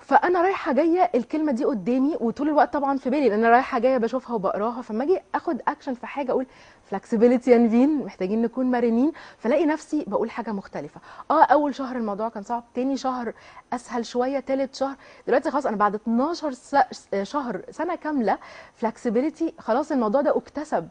فأنا 0.10 0.42
رايحة 0.42 0.74
جاية 0.74 1.10
الكلمة 1.16 1.52
دي 1.52 1.66
قدامي 1.66 2.16
وطول 2.20 2.50
الوقت 2.50 2.74
طبعا 2.74 2.98
في 2.98 3.10
بالي 3.10 3.30
لأن 3.30 3.40
أنا 3.40 3.50
رايحة 3.50 3.80
جاية 3.80 3.98
بشوفها 3.98 4.36
وبقراها 4.36 4.82
فلما 4.82 5.04
أجي 5.04 5.20
آخد 5.36 5.62
اكشن 5.68 5.94
في 5.94 6.08
حاجة 6.08 6.32
أقول 6.32 6.46
flexibility 6.90 7.52
يا 7.52 7.58
نيفين 7.58 8.06
محتاجين 8.06 8.42
نكون 8.42 8.72
مرنين. 8.72 9.12
فلاقي 9.38 9.66
نفسي 9.66 10.04
بقول 10.08 10.32
حاجة 10.32 10.52
مختلفة. 10.52 11.02
آه 11.32 11.44
أول 11.44 11.76
شهر 11.76 11.96
الموضوع 11.96 12.30
كان 12.30 12.44
صعب 12.44 12.64
تاني 12.74 12.98
شهر 12.98 13.34
أسهل 13.74 14.06
شوية 14.06 14.40
تالت 14.40 14.76
شهر. 14.76 14.96
دلوقتي 15.28 15.52
خلاص 15.52 15.66
أنا 15.66 15.76
بعد 15.78 15.96
12 15.96 16.52
س- 16.52 16.76
شهر 17.24 17.62
سنة 17.72 17.96
كاملة 17.96 18.38
flexibility 18.76 19.54
خلاص 19.60 19.92
الموضوع 19.92 20.22
ده 20.22 20.38
اكتسب. 20.38 20.88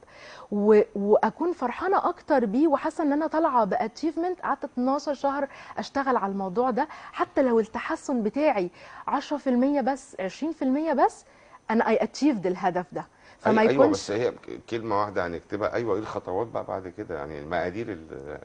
و... 0.53 0.81
وأكون 0.95 1.53
فرحانة 1.53 2.09
أكتر 2.09 2.45
بيه 2.45 2.69
وحاسة 2.69 3.05
إن 3.05 3.13
أنا 3.13 3.27
طالعة 3.27 3.65
ب 3.65 3.71
achievement 3.71 4.41
قعدت 4.41 4.65
12 4.65 5.15
شهر 5.15 5.49
أشتغل 5.79 6.17
على 6.17 6.33
الموضوع 6.33 6.71
ده. 6.71 6.89
حتى 7.13 7.43
لو 7.43 7.61
التحسن 7.61 8.23
بتاعي 8.23 8.71
10% 9.09 9.49
بس 9.81 10.17
20% 10.21 10.65
بس 10.93 11.25
أنا 11.71 11.89
I 11.89 12.03
achieved 12.03 12.47
الهدف 12.47 12.87
ده. 12.93 13.07
فما 13.41 13.63
أيوة 13.63 13.73
يكونش 13.73 13.91
بس 13.91 14.11
هي 14.11 14.33
كلمة 14.71 15.01
واحدة 15.01 15.27
هنكتبها 15.27 15.75
أيوة 15.75 15.95
إيه 15.95 16.01
الخطوات 16.01 16.47
بقى 16.47 16.65
بعد 16.65 16.89
كده؟ 16.89 17.15
يعني 17.19 17.39
المقادير 17.41 17.93
ال- 17.93 18.39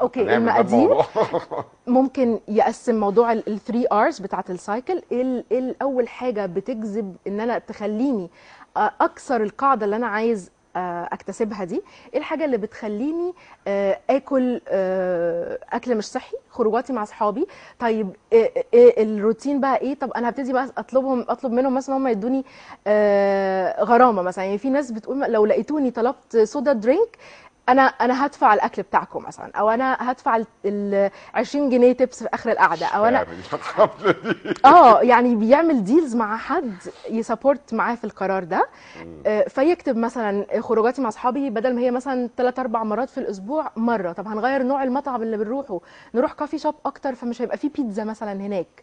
okay 0.00 0.36
المقادير. 0.36 0.96
ممكن 1.86 2.40
يقسم 2.48 2.94
موضوع 3.00 3.32
ال 3.32 3.41
three 3.41 3.86
Rs 3.92 4.18
بتاعت 4.18 4.50
ال 4.50 4.59
cycle 4.59 5.02
إيه 5.12 5.22
ال- 5.22 5.44
ال- 5.52 5.82
أول 5.82 6.08
حاجة 6.08 6.46
بتجذب 6.46 7.16
إن 7.26 7.40
أنا 7.40 7.58
تخليني 7.58 8.30
أكسر 8.76 9.42
القاعدة 9.42 9.84
اللي 9.84 9.96
أنا 9.96 10.06
عايز 10.06 10.50
اكتسبها 10.76 11.64
دي. 11.64 11.82
إيه 12.14 12.18
الحاجة 12.18 12.44
اللي 12.44 12.56
بتخليني 12.56 13.32
آه، 13.68 13.98
آكل 14.10 14.60
آه، 14.68 15.58
أكل 15.72 15.94
مش 15.96 16.04
صحي 16.04 16.36
خروجاتي 16.50 16.92
مع 16.92 17.02
اصحابي 17.02 17.46
طيب 17.78 18.16
الروتين 18.74 19.60
بقى 19.60 19.76
إيه؟ 19.80 19.94
طب 19.94 20.10
أنا 20.12 20.28
هبتدي 20.28 20.52
بقى 20.52 20.68
أطلبهم 20.78 21.24
أطلب 21.28 21.52
منهم 21.52 21.74
مثلا 21.74 21.96
هم 21.96 22.06
يدوني 22.08 22.44
آه، 22.86 23.82
غرامة 23.84 24.22
مثلا. 24.22 24.44
يعني 24.44 24.58
في 24.58 24.70
ناس 24.70 24.90
بتقول 24.90 25.20
لو 25.32 25.46
لقيتوني 25.46 25.90
طلبت 25.90 26.36
سودا 26.36 26.72
درينك 26.72 27.18
أنا 27.68 27.82
أنا 27.82 28.26
هدفع 28.26 28.54
الأكل 28.54 28.82
بتاعكم 28.82 29.22
مثلا 29.26 29.50
أو 29.56 29.70
أنا 29.70 29.96
هدفع 30.00 30.36
ال- 30.36 30.46
ال 30.64 31.10
20 31.34 31.70
جنيه 31.70 31.92
تبس 31.92 32.22
في 32.22 32.28
آخر 32.34 32.50
القعدة 32.52 32.86
أو 32.86 33.04
أنا 33.04 33.22
دي 33.24 34.54
آه 34.64 35.00
يعني 35.00 35.36
بيعمل 35.36 35.84
deals 35.84 36.16
مع 36.16 36.36
حد 36.36 36.74
ي 37.10 37.18
support 37.18 37.74
معاه 37.74 37.94
في 37.94 38.04
القرار 38.04 38.44
ده. 38.44 38.68
آه، 39.26 39.48
فيكتب 39.48 39.96
مثلا 39.96 40.46
خروجاتي 40.60 41.02
مع 41.02 41.08
أصحابي 41.08 41.50
بدل 41.50 41.74
ما 41.74 41.80
هي 41.80 41.90
مثلا 41.90 42.28
3 42.36 42.60
4 42.60 42.82
مرات 42.84 43.10
في 43.10 43.18
الأسبوع 43.18 43.70
مرة. 43.76 44.12
طب 44.12 44.28
هنغير 44.28 44.62
نوع 44.62 44.82
المطعم 44.82 45.22
اللي 45.22 45.36
بنروحه؟ 45.36 45.80
نروح 46.14 46.32
coffee 46.32 46.58
shop 46.58 46.74
أكتر 46.86 47.14
فمش 47.14 47.42
هيبقى 47.42 47.56
فيه 47.56 47.68
بيتزا 47.70 48.04
مثلا 48.04 48.32
هناك. 48.32 48.82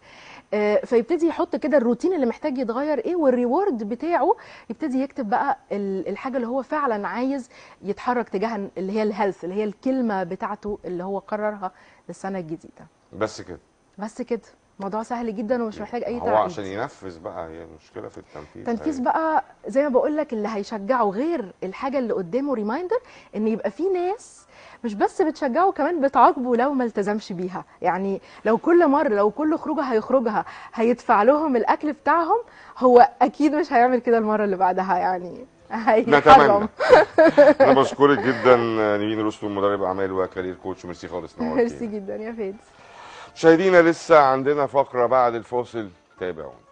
فيبتدي 0.85 1.27
يحط 1.27 1.55
كده 1.55 1.77
الروتين 1.77 2.13
اللي 2.13 2.25
محتاج 2.25 2.57
يتغير 2.57 2.97
إيه 2.99 3.15
وال 3.15 3.32
reward 3.32 3.83
بتاعه 3.89 4.35
يبتدي 4.69 5.01
يكتب 5.01 5.29
بقى 5.29 5.57
ال- 5.71 6.07
الحاجة 6.07 6.35
اللي 6.37 6.47
هو 6.47 6.61
فعلا 6.63 7.07
عايز 7.07 7.49
يتحرك 7.81 8.29
تجاهها 8.29 8.69
اللي 8.77 8.91
هي 8.93 9.03
ال 9.03 9.09
health 9.09 9.43
اللي 9.43 9.55
هي 9.55 9.63
الكلمة 9.63 10.23
بتاعته 10.23 10.79
اللي 10.85 11.03
هو 11.03 11.19
قررها 11.19 11.71
للسنة 12.07 12.39
الجديدة. 12.39 12.87
بس 13.13 13.41
كده. 13.41 13.59
بس 13.97 14.21
كده. 14.21 14.41
موضوع 14.79 15.03
سهل 15.03 15.35
جدا 15.35 15.63
ومش 15.63 15.81
محتاج 15.81 16.03
أي 16.03 16.15
هو 16.19 16.25
تعقيد. 16.25 16.51
عشان 16.51 16.65
ينفذ 16.65 17.19
بقى 17.19 17.47
هي 17.49 17.63
المشكلة 17.63 18.07
في 18.07 18.17
التنفيذ. 18.17 18.65
تنفيذ 18.65 18.93
أيوة. 18.99 19.03
بقى 19.11 19.43
زي 19.67 19.83
ما 19.83 19.89
بقول 19.89 20.17
لك 20.17 20.33
اللي 20.33 20.47
هيشجعه 20.51 21.03
غير 21.09 21.51
الحاجة 21.63 21.99
اللي 21.99 22.13
قدامه 22.13 22.53
ريمايندر 22.53 22.99
إن 23.35 23.47
يبقى 23.47 23.71
في 23.71 23.83
ناس 23.89 24.45
مش 24.83 24.93
بس 24.93 25.21
بتشجعه 25.21 25.71
كمان 25.71 26.01
بتعاقبه 26.01 26.55
لو 26.55 26.73
ما 26.73 26.83
التزمش 26.85 27.33
بيها. 27.33 27.65
يعني 27.81 28.21
لو 28.45 28.57
كل 28.57 28.87
مرة 28.87 29.07
لو 29.07 29.31
كل 29.31 29.57
خروجة 29.57 29.81
هيخرجها 29.81 30.45
هيدفع 30.73 31.23
لهم 31.23 31.55
الأكل 31.55 31.93
بتاعهم 31.93 32.37
هو 32.77 33.09
أكيد 33.21 33.55
مش 33.55 33.73
هيعمل 33.73 33.99
كده 33.99 34.17
المرة 34.17 34.43
اللي 34.43 34.55
بعدها 34.55 34.97
يعني 34.97 35.45
نتمنى. 35.97 36.67
أنا 37.61 37.73
بشكرك 37.73 38.19
جدا 38.19 38.55
نيفين 38.97 39.25
رستم 39.25 39.55
مدرب 39.55 39.83
أعمال 39.83 40.11
وكارير 40.11 40.55
كوتش. 40.63 40.85
ميرسي 40.85 41.07
خالص 41.07 41.39
ميرسي 41.39 41.73
نورتينا 41.85 41.91
جدا 41.99 42.15
يا 42.15 42.31
فادي. 42.31 42.55
مشاهدينا 43.35 43.81
لسه 43.81 44.19
عندنا 44.19 44.65
فقرة 44.65 45.05
بعد 45.05 45.35
الفاصل. 45.35 45.89
تابعونا. 46.19 46.68